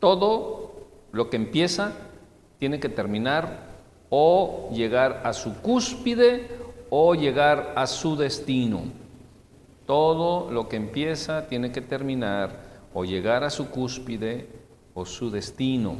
[0.00, 1.92] todo lo que empieza
[2.58, 3.67] tiene que terminar
[4.10, 6.48] o llegar a su cúspide
[6.90, 8.82] o llegar a su destino.
[9.86, 14.48] Todo lo que empieza tiene que terminar o llegar a su cúspide
[14.94, 15.96] o su destino.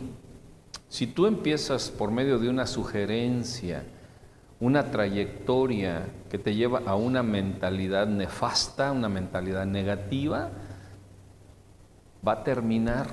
[0.89, 3.85] Si tú empiezas por medio de una sugerencia,
[4.61, 10.51] una trayectoria que te lleva a una mentalidad nefasta, una mentalidad negativa,
[12.27, 13.07] va a terminar.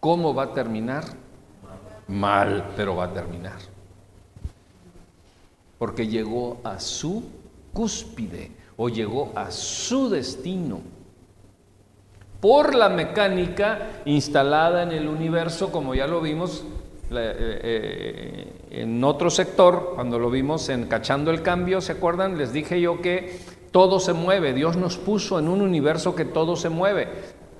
[0.00, 1.04] ¿Cómo va a terminar?
[2.08, 3.58] Mal, pero va a terminar.
[5.78, 7.24] Porque llegó a su
[7.72, 10.80] cúspide o llegó a su destino
[12.40, 16.62] por la mecánica instalada en el universo, como ya lo vimos
[17.10, 22.36] eh, eh, en otro sector, cuando lo vimos en Cachando el Cambio, ¿se acuerdan?
[22.36, 23.38] Les dije yo que
[23.70, 27.08] todo se mueve, Dios nos puso en un universo que todo se mueve.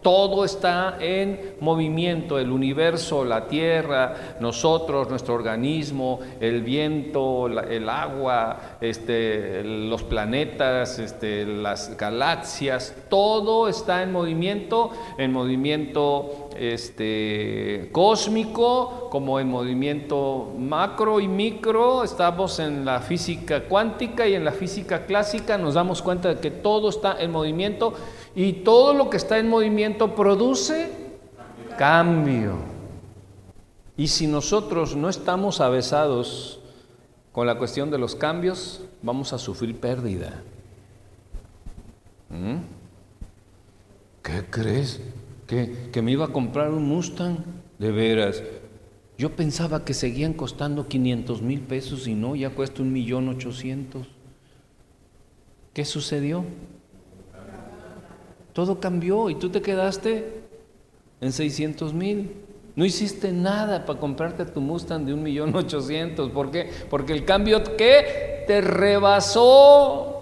[0.05, 8.77] Todo está en movimiento, el universo, la tierra, nosotros, nuestro organismo, el viento, el agua,
[8.83, 19.41] este, los planetas, este, las galaxias, todo está en movimiento, en movimiento este, cósmico, como
[19.41, 25.57] en movimiento macro y micro, estamos en la física cuántica y en la física clásica.
[25.57, 27.95] Nos damos cuenta de que todo está en movimiento
[28.35, 30.91] y todo lo que está en movimiento produce
[31.79, 32.57] cambio.
[33.97, 36.61] Y si nosotros no estamos avesados
[37.33, 40.43] con la cuestión de los cambios, vamos a sufrir pérdida.
[42.31, 42.57] ¿Mm?
[44.23, 45.01] ¿Qué crees?
[45.47, 47.39] ¿Que, ¿Que me iba a comprar un Mustang?
[47.79, 48.43] De veras.
[49.17, 54.09] Yo pensaba que seguían costando 500 mil pesos y no, ya cuesta un millón ochocientos.
[55.73, 56.45] ¿Qué sucedió?
[58.55, 60.43] Todo cambió y tú te quedaste
[61.21, 62.33] en 600 mil.
[62.77, 66.31] No hiciste nada para comprarte tu Mustang de un millón ochocientos.
[66.31, 66.71] ¿Por qué?
[66.89, 70.15] Porque el cambio que te rebasó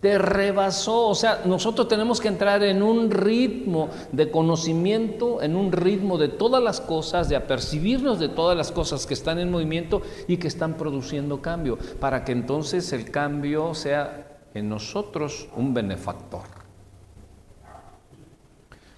[0.00, 1.08] te rebasó.
[1.08, 6.28] O sea, nosotros tenemos que entrar en un ritmo de conocimiento, en un ritmo de
[6.28, 10.48] todas las cosas, de apercibirnos de todas las cosas que están en movimiento y que
[10.48, 16.59] están produciendo cambio, para que entonces el cambio sea en nosotros un benefactor.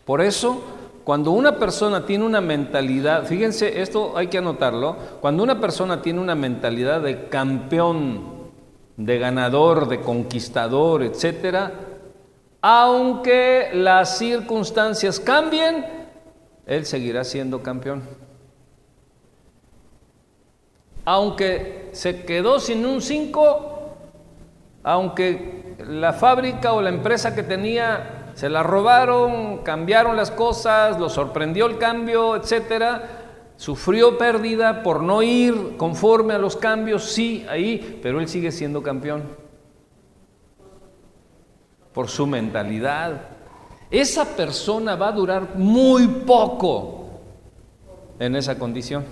[0.04, 0.62] Por eso,
[1.04, 6.20] cuando una persona tiene una mentalidad, fíjense, esto hay que anotarlo, cuando una persona tiene
[6.20, 8.50] una mentalidad de campeón,
[8.96, 11.72] de ganador, de conquistador, etcétera,
[12.60, 15.84] aunque las circunstancias cambien,
[16.66, 18.02] él seguirá siendo campeón.
[21.04, 23.96] Aunque se quedó sin un 5,
[24.84, 31.08] aunque la fábrica o la empresa que tenía se la robaron, cambiaron las cosas, lo
[31.08, 33.22] sorprendió el cambio, etcétera,
[33.62, 38.82] Sufrió pérdida por no ir conforme a los cambios, sí, ahí, pero él sigue siendo
[38.82, 39.22] campeón.
[41.94, 43.28] Por su mentalidad.
[43.88, 47.20] Esa persona va a durar muy poco
[48.18, 49.04] en esa condición.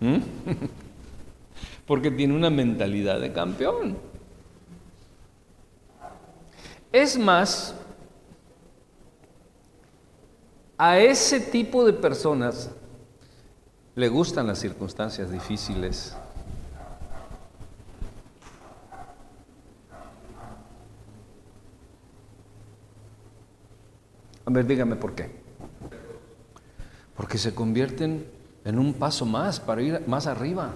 [0.00, 0.16] ¿Mm?
[1.86, 3.98] Porque tiene una mentalidad de campeón.
[6.92, 7.74] Es más,
[10.76, 12.70] a ese tipo de personas
[13.94, 16.14] le gustan las circunstancias difíciles.
[24.44, 25.30] A ver, dígame por qué.
[27.16, 28.30] Porque se convierten
[28.66, 30.74] en un paso más para ir más arriba.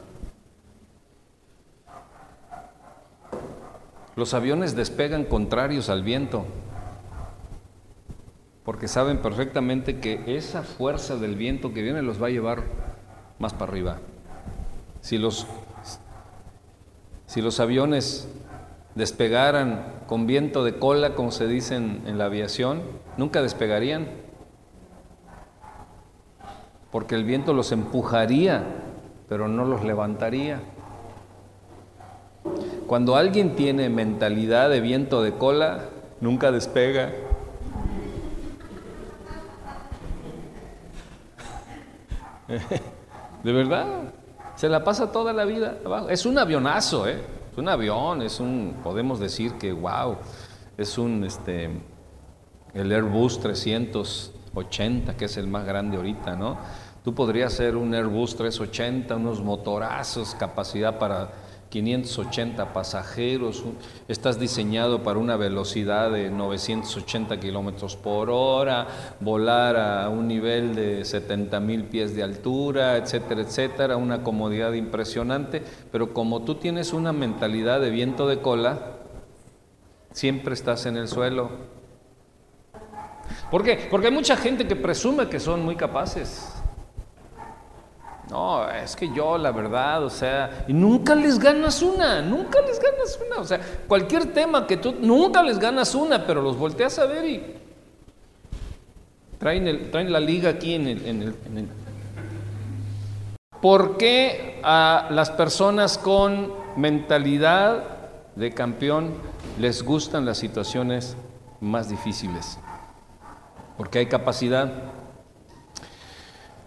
[4.16, 6.46] Los aviones despegan contrarios al viento
[8.64, 12.64] porque saben perfectamente que esa fuerza del viento que viene los va a llevar
[13.38, 13.98] más para arriba.
[15.02, 15.46] Si los,
[17.26, 18.28] si los aviones
[18.96, 22.82] despegaran con viento de cola, como se dice en, en la aviación,
[23.16, 24.08] nunca despegarían,
[26.90, 28.64] porque el viento los empujaría,
[29.28, 30.60] pero no los levantaría.
[32.86, 35.86] Cuando alguien tiene mentalidad de viento de cola,
[36.20, 37.12] nunca despega.
[43.42, 43.86] de verdad,
[44.54, 46.08] se la pasa toda la vida abajo.
[46.08, 47.20] Es un avionazo, ¿eh?
[47.50, 50.18] Es un avión, es un, podemos decir que, wow,
[50.78, 51.70] es un, este,
[52.72, 56.56] el Airbus 380, que es el más grande ahorita, ¿no?
[57.02, 61.30] Tú podrías ser un Airbus 380, unos motorazos, capacidad para
[61.68, 63.64] 580 pasajeros,
[64.08, 68.86] estás diseñado para una velocidad de 980 kilómetros por hora,
[69.20, 75.62] volar a un nivel de 70 mil pies de altura, etcétera, etcétera, una comodidad impresionante,
[75.90, 78.98] pero como tú tienes una mentalidad de viento de cola,
[80.12, 81.50] siempre estás en el suelo.
[83.50, 83.88] ¿Por qué?
[83.90, 86.55] Porque hay mucha gente que presume que son muy capaces.
[88.30, 92.80] No, es que yo, la verdad, o sea, y nunca les ganas una, nunca les
[92.80, 93.40] ganas una.
[93.40, 97.24] O sea, cualquier tema que tú, nunca les ganas una, pero los volteas a ver
[97.24, 97.54] y
[99.38, 101.68] traen, el, traen la liga aquí en el, en, el, en el.
[103.60, 107.84] ¿Por qué a las personas con mentalidad
[108.34, 109.14] de campeón
[109.58, 111.16] les gustan las situaciones
[111.60, 112.58] más difíciles?
[113.76, 114.72] Porque hay capacidad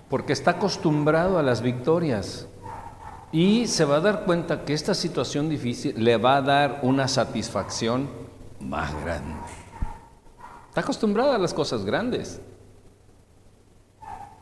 [0.10, 2.47] porque está acostumbrado a las victorias
[3.32, 7.07] y se va a dar cuenta que esta situación difícil le va a dar una
[7.07, 8.10] satisfacción
[8.60, 9.36] más grande.
[10.68, 12.41] Está acostumbrado a las cosas grandes.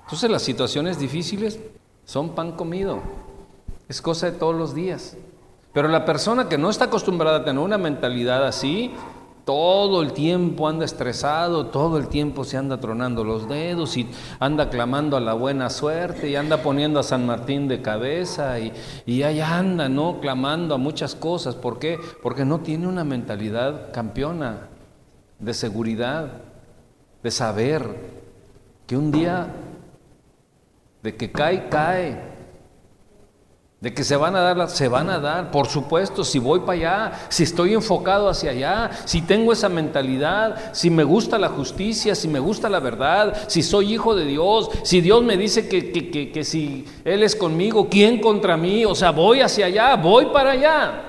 [0.03, 1.59] Entonces las situaciones difíciles
[2.05, 3.01] son pan comido,
[3.89, 5.17] es cosa de todos los días.
[5.73, 8.93] Pero la persona que no está acostumbrada a tener una mentalidad así,
[9.47, 14.09] todo el tiempo anda estresado, todo el tiempo se anda tronando los dedos y
[14.41, 18.73] anda clamando a la buena suerte y anda poniendo a San Martín de cabeza y,
[19.05, 20.19] y ahí anda, ¿no?
[20.19, 21.55] Clamando a muchas cosas.
[21.55, 21.97] ¿Por qué?
[22.21, 24.67] Porque no tiene una mentalidad campeona
[25.39, 26.41] de seguridad,
[27.23, 27.87] de saber
[28.85, 29.47] que un día
[31.03, 32.36] de que cae, cae
[33.79, 36.71] De que se van a dar, se van a dar, por supuesto, si voy para
[36.71, 42.15] allá, si estoy enfocado hacia allá, si tengo esa mentalidad, si me gusta la justicia,
[42.15, 45.91] si me gusta la verdad, si soy hijo de Dios, si Dios me dice que,
[45.91, 48.83] que, que si Él es conmigo, ¿quién contra mí?
[48.83, 51.03] O sea, voy hacia allá, voy para allá.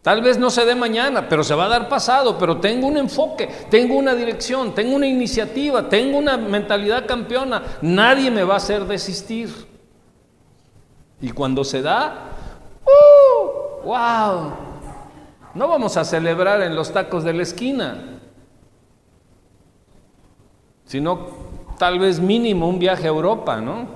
[0.00, 2.96] Tal vez no se dé mañana, pero se va a dar pasado, pero tengo un
[2.96, 7.62] enfoque, tengo una dirección, tengo una iniciativa, tengo una mentalidad campeona.
[7.82, 9.73] Nadie me va a hacer desistir.
[11.24, 12.32] Y cuando se da,
[12.84, 13.86] ¡uh!
[13.86, 14.52] ¡Wow!
[15.54, 18.20] No vamos a celebrar en los tacos de la esquina,
[20.84, 21.28] sino
[21.78, 23.86] tal vez mínimo un viaje a Europa, ¿no?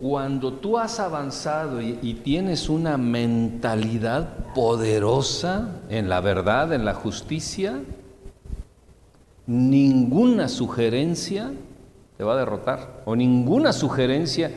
[0.00, 6.94] Cuando tú has avanzado y, y, tienes una mentalidad poderosa en la verdad, en la
[6.94, 7.80] justicia,
[9.46, 11.50] ninguna sugerencia
[12.16, 14.50] te va a derrotar o ninguna sugerencia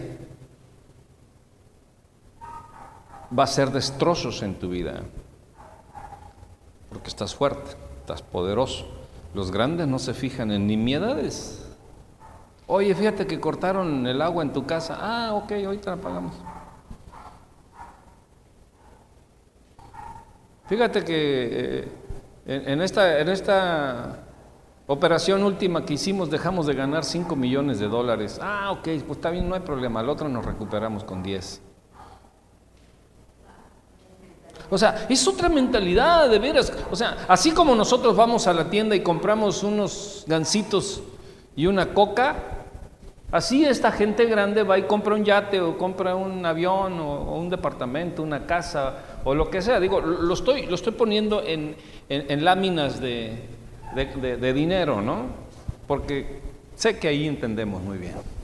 [3.38, 5.01] va a ser destrozos en tu vida.
[6.89, 7.71] Porque estás fuerte,
[8.01, 8.88] estás poderoso.
[9.34, 11.65] Los grandes no se fijan en nimiedades.
[12.65, 14.97] Oye, fíjate que cortaron el agua en tu casa.
[14.99, 16.36] Ah, ok, ahorita la pagamos.
[20.67, 21.88] Fíjate que eh,
[22.45, 24.19] en, esta, en esta
[24.86, 28.39] operación última que hicimos dejamos de ganar 5 millones de dólares.
[28.41, 29.99] Ah, ok, pues está bien, no hay problema.
[29.99, 31.68] Al otro nos recuperamos con 10.
[34.70, 36.72] O sea, es otra mentalidad de veras.
[36.91, 41.01] O sea, así como nosotros vamos a la tienda y compramos unos gancitos
[41.55, 42.36] y una coca,
[43.32, 47.49] así esta gente grande va y compra un yate o compra un avión o, un
[47.49, 49.80] departamento, una casa o lo que sea.
[49.80, 51.76] Digo, lo estoy, lo estoy poniendo en,
[52.43, 53.43] láminas de,
[53.95, 55.26] de dinero, ¿no?
[55.88, 56.41] Porque
[56.76, 58.38] sé que ahí entendemos muy bien.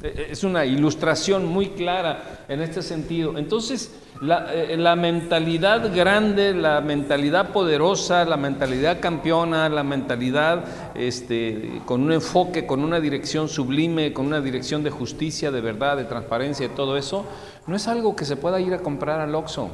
[0.00, 3.36] Eh, es una ilustración muy clara en este sentido.
[3.36, 3.92] Entonces,
[4.22, 12.12] eh, la, mentalidad grande, la mentalidad poderosa, la mentalidad campeona, la mentalidad este, con un
[12.12, 16.70] enfoque, con una dirección sublime, con una dirección de justicia, de verdad, de transparencia y
[16.70, 17.26] todo eso,
[17.66, 19.68] no es algo que se pueda ir a comprar al Oxxo.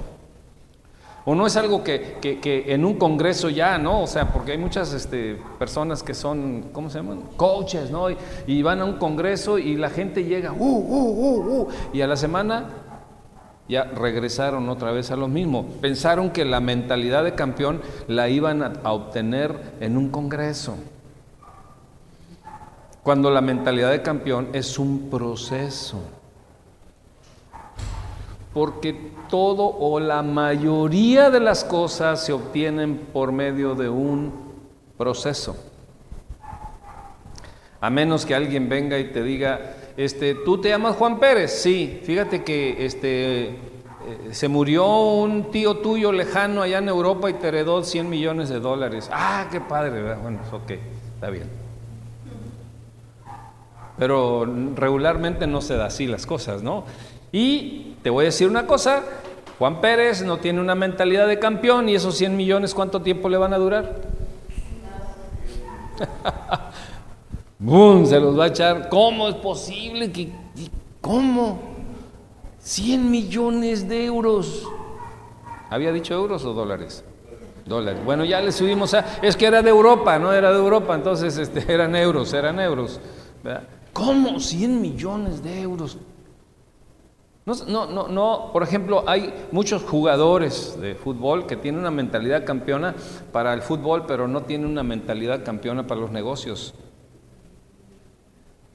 [1.27, 2.19] O no es algo que,
[2.67, 4.03] en un congreso ya, ¿no?
[4.03, 7.23] O sea, porque hay muchas este, personas que son, ¿cómo se llaman?
[7.37, 8.09] Coaches, ¿no?
[8.47, 12.07] Y, van a un congreso y la gente llega, uh, uh, uh, uh, y a
[12.07, 12.67] la semana
[13.69, 15.67] ya regresaron otra vez a lo mismo.
[15.81, 20.77] Pensaron que la mentalidad de campeón la iban a obtener en un congreso.
[23.03, 26.01] Cuando la mentalidad de campeón es un proceso
[28.55, 34.33] porque todo o la mayoría de las cosas se obtienen por medio de un
[34.97, 35.57] proceso.
[37.81, 41.51] A menos que alguien venga y te diga, este, ¿tú te llamas Juan Pérez?
[41.51, 43.57] Sí, fíjate que este, eh,
[44.31, 48.61] se murió un tío tuyo lejano allá en Europa y te heredó 100 millones de
[48.61, 49.11] dólares.
[49.13, 50.23] Ah, qué padre, ¿verdad?
[50.23, 50.73] Bueno, ok,
[51.15, 51.51] está bien.
[53.99, 56.85] Pero regularmente no se da así las cosas, ¿no?
[57.35, 59.03] Y te voy a decir una cosa,
[59.59, 63.37] Juan Pérez no tiene una mentalidad de campeón y esos 100 millones, ¿cuánto tiempo le
[63.37, 64.03] van a durar?
[67.59, 68.07] ¡Bum!
[68.07, 68.89] Se los va a echar.
[68.89, 70.31] ¿Cómo es posible que...
[71.01, 71.59] ¿Cómo?
[72.61, 74.63] 100 millones de euros.
[75.71, 77.03] ¿Había dicho euros o dólares?
[77.67, 78.01] Dólares.
[78.05, 79.19] Bueno, ya le subimos a...
[79.23, 83.01] Es que era de Europa, no era de Europa, entonces este, eran euros, eran euros.
[83.93, 85.99] ¿Cómo 100 millones de euros?
[87.47, 92.95] No, no, no, por ejemplo, hay muchos jugadores de fútbol que tienen una mentalidad campeona
[93.33, 96.75] para el fútbol, pero no tienen una mentalidad campeona para los negocios.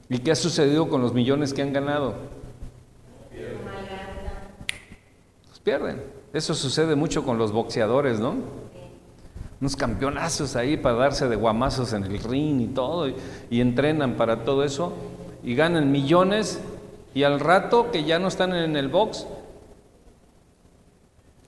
[0.08, 2.14] ¿Y qué ha sucedido con los millones que han ganado?
[5.48, 6.02] Los pierden.
[6.32, 8.36] Eso sucede mucho con los boxeadores, ¿no?
[9.60, 14.44] Unos campeonazos ahí para darse de guamazos en el ring y todo, y entrenan para
[14.44, 14.92] todo eso,
[15.42, 16.60] y ganan millones
[17.14, 19.26] y al rato que ya no están en el box,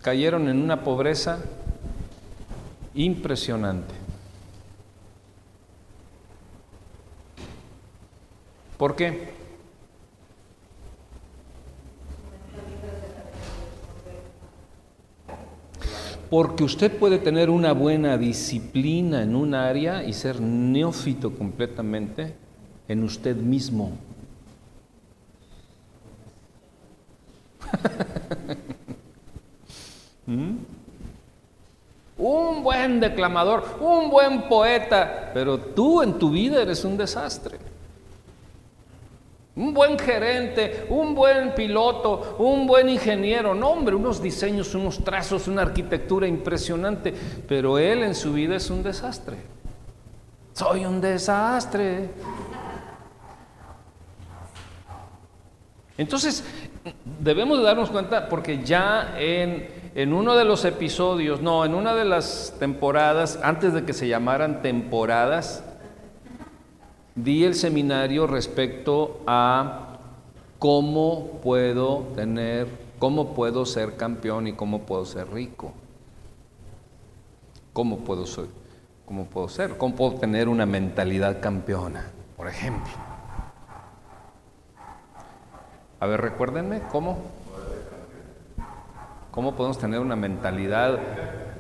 [0.01, 1.39] cayeron en una pobreza
[2.95, 3.95] impresionante.
[8.77, 9.31] ¿Por qué?
[16.29, 22.35] Porque usted puede tener una buena disciplina en un área y ser neófito completamente
[22.89, 23.93] en usted mismo.
[30.27, 30.57] ¿Mm?
[32.19, 37.59] Un buen declamador, un buen poeta, pero tú en tu vida eres un desastre.
[39.55, 45.47] Un buen gerente, un buen piloto, un buen ingeniero, no hombre, unos diseños, unos trazos,
[45.47, 47.13] una arquitectura impresionante,
[47.47, 49.37] pero él en su vida es un desastre.
[50.55, 52.09] Soy un desastre.
[55.99, 56.43] Entonces,
[57.21, 62.05] debemos darnos cuenta, porque ya en, en, uno de los episodios, no, en una de
[62.05, 65.65] las temporadas, antes de que se llamaran temporadas,
[67.15, 69.99] di el seminario respecto a
[70.59, 72.69] cómo puedo tener,
[72.99, 75.73] cómo puedo ser campeón y cómo puedo ser rico.
[77.73, 78.47] ¿Cómo puedo ser?
[79.07, 79.77] ¿Cómo puedo ser?
[79.77, 82.93] ¿Cómo puedo tener una mentalidad campeona, por ejemplo?
[86.01, 87.19] A ver, recuérdenme, ¿cómo?
[89.33, 90.99] ¿Cómo podemos tener una mentalidad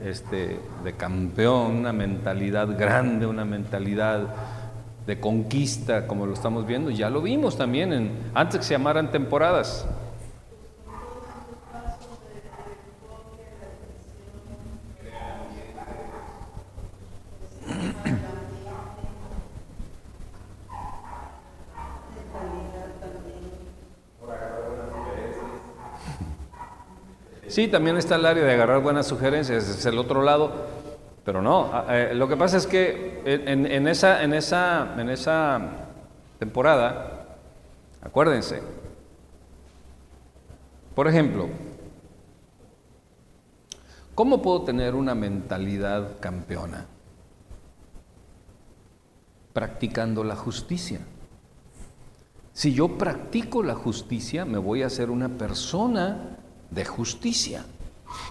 [0.04, 4.26] este, de campeón, una mentalidad grande, una mentalidad
[5.06, 6.90] de conquista, como lo estamos viendo?
[6.90, 9.86] Ya lo vimos también en, antes que se llamaran temporadas.
[27.52, 30.50] Sí, también está el área de agarrar buenas sugerencias, es el otro lado,
[31.22, 31.70] pero no.
[31.86, 35.60] Eh, lo que pasa es que en, esa, en, esa, en esa
[36.38, 37.36] temporada,
[38.00, 38.62] acuérdense,
[40.94, 41.50] por ejemplo,
[44.14, 46.86] ¿cómo puedo tener una mentalidad campeona?
[49.52, 51.00] Practicando la justicia.
[52.54, 56.38] Si yo practico la justicia, me voy a hacer una persona
[56.74, 57.64] de justicia.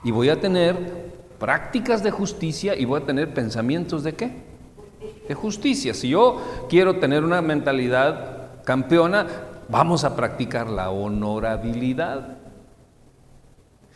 [0.04, 4.32] Y voy a tener prácticas de justicia y voy a tener pensamientos de qué?
[5.28, 5.94] De justicia.
[5.94, 9.28] Si yo quiero tener una mentalidad campeona,
[9.70, 12.38] vamos a practicar la honorabilidad.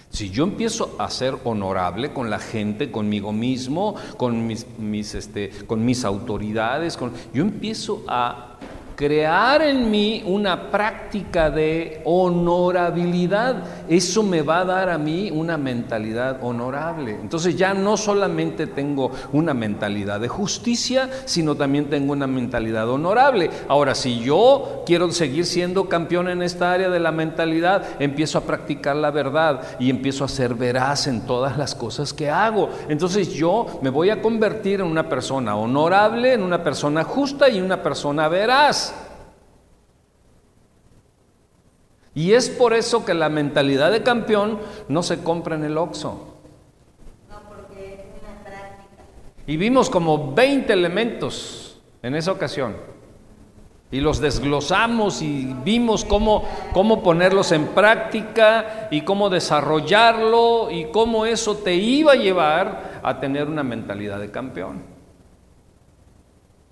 [0.10, 5.50] Si yo empiezo a ser honorable con la gente, conmigo mismo, con mis, mis, este,
[5.68, 8.58] con mis autoridades, con, yo empiezo a
[8.96, 13.64] crear en mí una práctica de honorabilidad.
[13.90, 17.18] Eso me va a dar a mí una mentalidad honorable.
[17.22, 23.50] Entonces ya no solamente tengo una mentalidad de justicia, sino también tengo una mentalidad honorable.
[23.68, 28.42] Ahora, si yo quiero seguir siendo campeón en esta área de la mentalidad, empiezo a
[28.42, 32.70] practicar la verdad y empiezo a ser veraz en todas las cosas que hago.
[32.90, 37.62] Entonces yo me voy a convertir en una persona honorable, en una persona justa y
[37.62, 38.85] una persona veraz.
[42.16, 44.58] Y es por eso que la mentalidad de campeón
[44.88, 46.38] no se compra en el Oxxo.
[47.30, 49.04] No, porque es una práctica.
[49.46, 52.78] Y vimos como 20 elementos en esa ocasión.
[53.92, 56.44] Y los desglosamos y vimos cómo,
[56.74, 63.20] cómo ponerlos en práctica y cómo desarrollarlo y cómo eso te iba a llevar a
[63.20, 64.84] tener una mentalidad de campeón.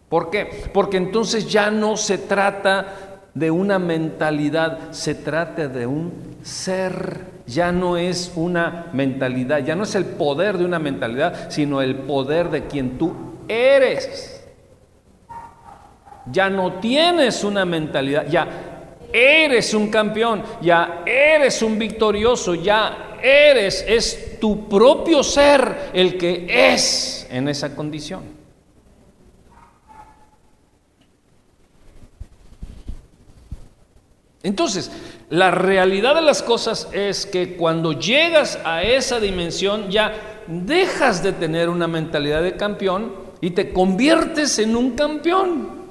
[0.08, 0.70] ¿Por qué?
[0.74, 7.34] Porque entonces ya no se trata de una mentalidad, se trata de un ser.
[7.46, 11.96] Ya no es una mentalidad, ya no es el poder de una mentalidad, sino el
[11.96, 13.14] poder de quien tú
[13.48, 14.46] eres.
[16.32, 18.48] Ya no tienes una mentalidad, ya
[19.12, 26.46] eres un campeón, ya eres un victorioso, ya eres, es tu propio ser el que
[26.50, 28.33] es en esa condición.
[34.44, 34.92] Entonces,
[35.30, 41.32] la realidad de las cosas es que cuando llegas a esa dimensión ya dejas de
[41.32, 45.84] tener una mentalidad de campeón y te conviertes en un campeón.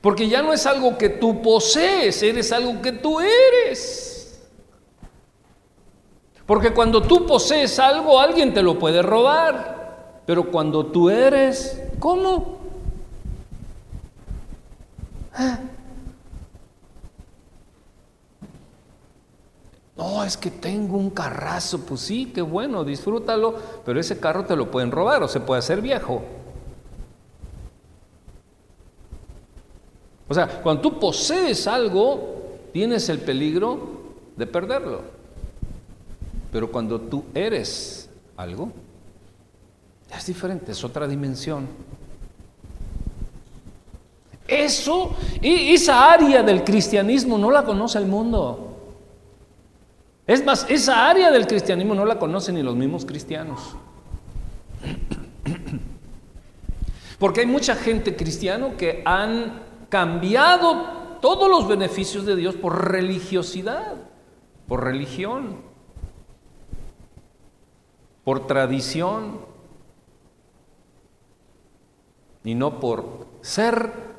[0.00, 4.48] Porque ya no es algo que tú posees, eres algo que tú eres.
[6.46, 10.22] Porque cuando tú posees algo, alguien te lo puede robar.
[10.24, 12.61] Pero cuando tú eres, ¿cómo?
[19.96, 21.80] No, es que tengo un carrazo.
[21.80, 25.60] Pues sí, qué bueno, disfrútalo, pero ese carro te lo pueden robar o se puede
[25.60, 26.22] hacer viejo.
[30.28, 34.02] O sea, cuando tú posees algo, tienes el peligro
[34.36, 35.02] de perderlo.
[36.50, 38.72] Pero cuando tú eres algo,
[40.16, 41.66] es diferente, es otra dimensión.
[44.52, 48.76] Eso, y esa área del cristianismo no la conoce el mundo.
[50.26, 53.74] Es más, esa área del cristianismo no la conocen ni los mismos cristianos.
[57.18, 63.94] Porque hay mucha gente cristiano que han cambiado todos los beneficios de Dios por religiosidad,
[64.68, 65.62] por religión,
[68.22, 69.40] por tradición
[72.44, 74.11] y no por ser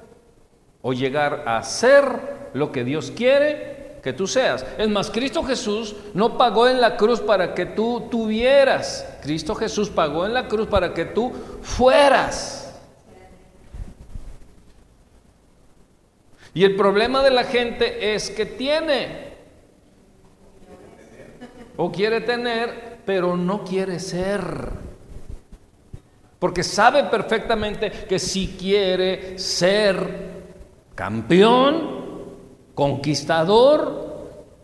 [0.83, 4.65] o llegar a ser lo que Dios quiere que tú seas.
[4.77, 9.07] Es más, Cristo Jesús no pagó en la cruz para que tú tuvieras.
[9.21, 11.31] Cristo Jesús pagó en la cruz para que tú
[11.61, 12.59] fueras.
[16.53, 19.33] Y el problema de la gente es que tiene
[21.77, 24.41] o quiere tener, pero no quiere ser.
[26.39, 30.32] Porque sabe perfectamente que si quiere ser
[30.95, 32.03] campeón,
[32.75, 34.13] conquistador,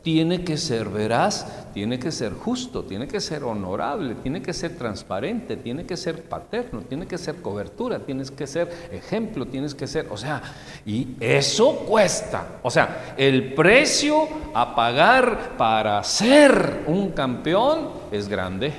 [0.01, 4.77] tiene que ser veraz, tiene que ser justo, tiene que ser honorable, tiene que ser
[4.77, 9.87] transparente, tiene que ser paterno, tiene que ser cobertura, tienes que ser ejemplo, tienes que
[9.87, 10.41] ser, o sea,
[10.85, 12.59] y eso cuesta.
[12.63, 18.73] O sea, el precio a pagar para ser un campeón es grande.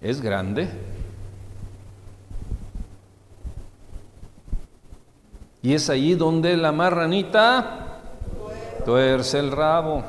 [0.00, 0.68] Es grande.
[5.66, 7.98] Y es ahí donde la marranita
[8.84, 10.04] tuerce el rabo.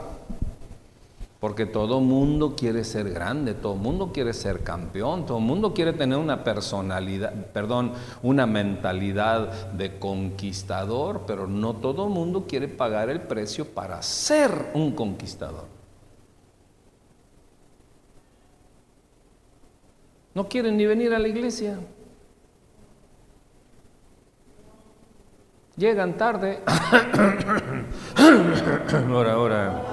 [1.39, 6.19] Porque todo mundo quiere ser grande, todo mundo quiere ser campeón, todo mundo quiere tener
[6.19, 13.65] una personalidad, perdón, una mentalidad de conquistador, pero no todo mundo quiere pagar el precio
[13.65, 15.65] para ser un conquistador.
[20.35, 21.79] No quieren ni venir a la iglesia.
[25.77, 26.59] Llegan tarde.
[29.11, 29.83] ahora, ahora.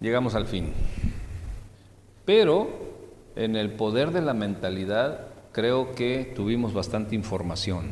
[0.00, 0.72] Llegamos al fin.
[2.24, 2.70] Pero
[3.36, 7.90] en el poder de la mentalidad creo que tuvimos bastante información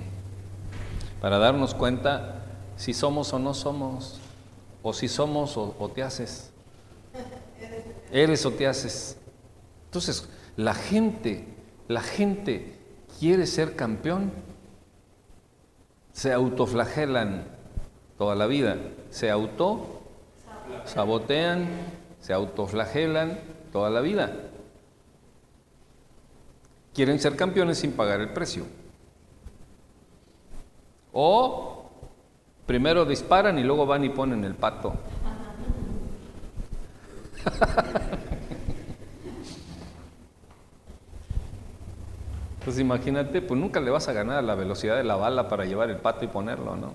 [1.20, 2.46] para darnos cuenta
[2.76, 4.20] si somos o no somos,
[4.82, 6.50] o si somos o, o te haces.
[8.10, 9.18] Eres o te haces.
[9.84, 11.44] Entonces, la gente,
[11.88, 12.78] la gente
[13.20, 14.32] quiere ser campeón
[16.12, 17.44] se autoflagelan
[18.18, 18.76] toda la vida,
[19.10, 20.02] se auto
[20.84, 21.68] sabotean,
[22.20, 23.38] se autoflagelan
[23.72, 24.32] toda la vida.
[26.94, 28.66] Quieren ser campeones sin pagar el precio.
[31.12, 31.84] O
[32.66, 34.94] primero disparan y luego van y ponen el pato.
[42.64, 45.64] Pues imagínate, pues nunca le vas a ganar a la velocidad de la bala para
[45.64, 46.92] llevar el pato y ponerlo, ¿no?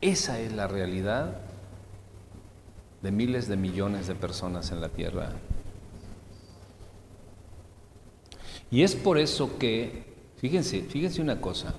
[0.00, 1.38] Esa es la realidad
[3.02, 5.32] de miles de millones de personas en la Tierra.
[8.70, 10.04] Y es por eso que,
[10.38, 11.74] fíjense, fíjense una cosa,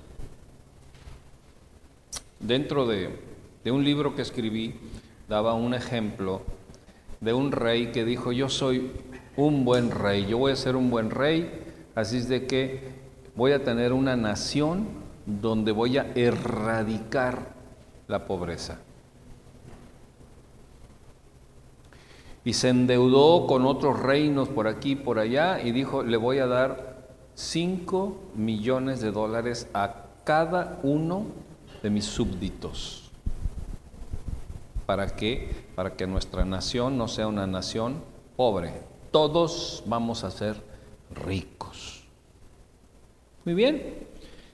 [2.38, 3.20] dentro de,
[3.64, 4.78] de un libro que escribí,
[5.28, 6.42] daba un ejemplo
[7.20, 8.90] de un rey que dijo, yo soy
[9.40, 10.26] un buen rey.
[10.26, 11.50] Yo voy a ser un buen rey,
[11.94, 12.92] así es de que
[13.34, 14.88] voy a tener una nación
[15.26, 17.54] donde voy a erradicar
[18.06, 18.78] la pobreza.
[22.44, 26.38] Y se endeudó con otros reinos por aquí y por allá y dijo, le voy
[26.38, 31.26] a dar 5 millones de dólares a cada uno
[31.82, 33.10] de mis súbditos.
[34.86, 35.50] ¿Para qué?
[35.74, 38.02] Para que nuestra nación no sea una nación
[38.36, 40.56] pobre, todos vamos a ser
[41.10, 42.04] ricos.
[43.44, 44.08] Muy bien.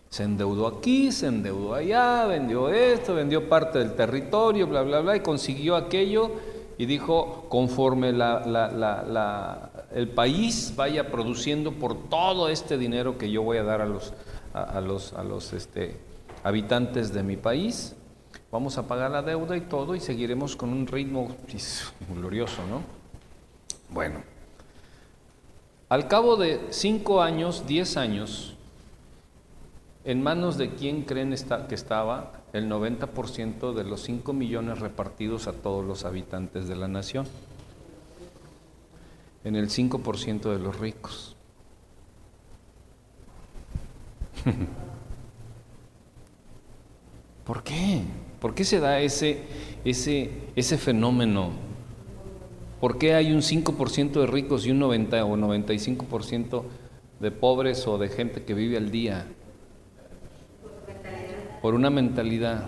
[0.08, 5.16] Se endeudó aquí, se endeudó allá, vendió esto, vendió parte del territorio, bla, bla, bla,
[5.16, 6.30] y consiguió aquello
[6.78, 13.64] y dijo, conforme el país vaya produciendo por todo este dinero que yo voy a
[13.64, 14.14] dar a los,
[14.54, 15.96] a, los, a los este,
[16.44, 17.96] habitantes de mi país,
[18.52, 22.82] vamos a pagar la deuda y todo y seguiremos con un ritmo pues, glorioso, ¿no?
[23.90, 24.35] Bueno.
[25.88, 28.56] Al cabo de cinco años, diez años,
[30.04, 31.32] ¿en manos de quién creen
[31.68, 36.88] que estaba el 90% de los 5 millones repartidos a todos los habitantes de la
[36.88, 37.28] nación?
[39.44, 41.36] En el 5% de los ricos.
[47.44, 48.02] ¿Por qué?
[48.40, 49.44] ¿Por qué se da ese,
[49.84, 51.65] ese, ese fenómeno
[52.80, 56.62] ¿Por qué hay un 5% de ricos y un 90 o 95%
[57.20, 59.26] de pobres o de gente que vive al día?
[61.62, 62.66] Por una mentalidad.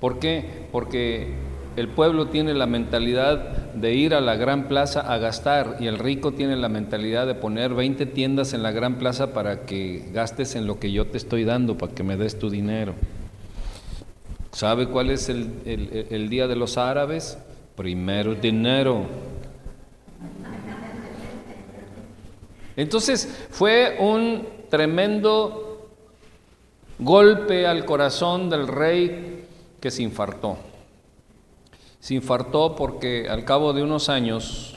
[0.00, 0.68] ¿Por qué?
[0.70, 1.34] Porque
[1.76, 5.98] el pueblo tiene la mentalidad de ir a la gran plaza a gastar y el
[5.98, 10.54] rico tiene la mentalidad de poner 20 tiendas en la gran plaza para que gastes
[10.54, 12.94] en lo que yo te estoy dando, para que me des tu dinero.
[14.52, 17.38] ¿Sabe cuál es el, el día de los árabes?
[17.76, 19.04] Primero dinero.
[22.76, 25.88] Entonces fue un tremendo
[26.98, 29.46] golpe al corazón del rey
[29.80, 30.56] que se infartó.
[32.00, 34.74] Se infartó porque al cabo de unos años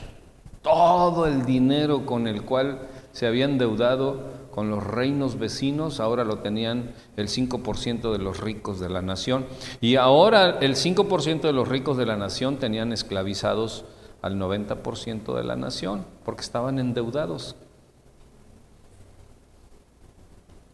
[0.62, 6.40] todo el dinero con el cual se había endeudado con los reinos vecinos, ahora lo
[6.40, 9.46] tenían el 5% de los ricos de la nación.
[9.80, 13.86] Y ahora el 5% de los ricos de la nación tenían esclavizados
[14.20, 17.56] al 90% de la nación, porque estaban endeudados.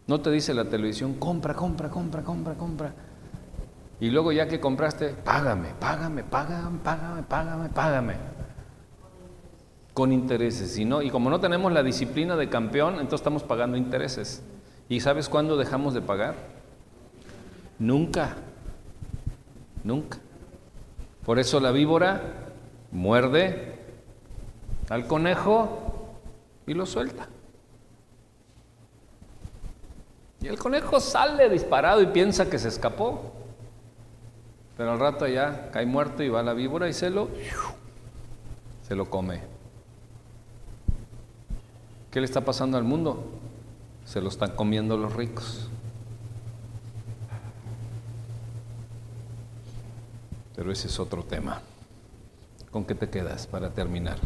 [0.08, 2.92] No te dice la televisión, compra, compra, compra, compra, compra.
[4.00, 8.35] Y luego ya que compraste, págame, págame, págame, págame, págame, págame.
[9.96, 10.76] Con intereses.
[10.76, 14.42] Y, no, y como no tenemos la disciplina de campeón, entonces estamos pagando intereses.
[14.90, 16.34] ¿Y sabes cuándo dejamos de pagar?
[17.78, 18.36] Nunca.
[19.84, 20.18] Nunca.
[21.24, 22.20] Por eso la víbora
[22.92, 23.78] muerde
[24.90, 26.12] al conejo
[26.66, 27.26] y lo suelta.
[30.42, 33.32] Y el conejo sale disparado y piensa que se escapó.
[34.76, 37.30] Pero al rato ya cae muerto y va la víbora y se lo,
[38.86, 39.55] se lo come.
[42.16, 43.22] ¿Qué le está pasando al mundo?
[44.06, 45.68] Se lo están comiendo los ricos.
[50.54, 51.60] Pero ese es otro tema.
[52.70, 54.16] ¿Con qué te quedas para terminar?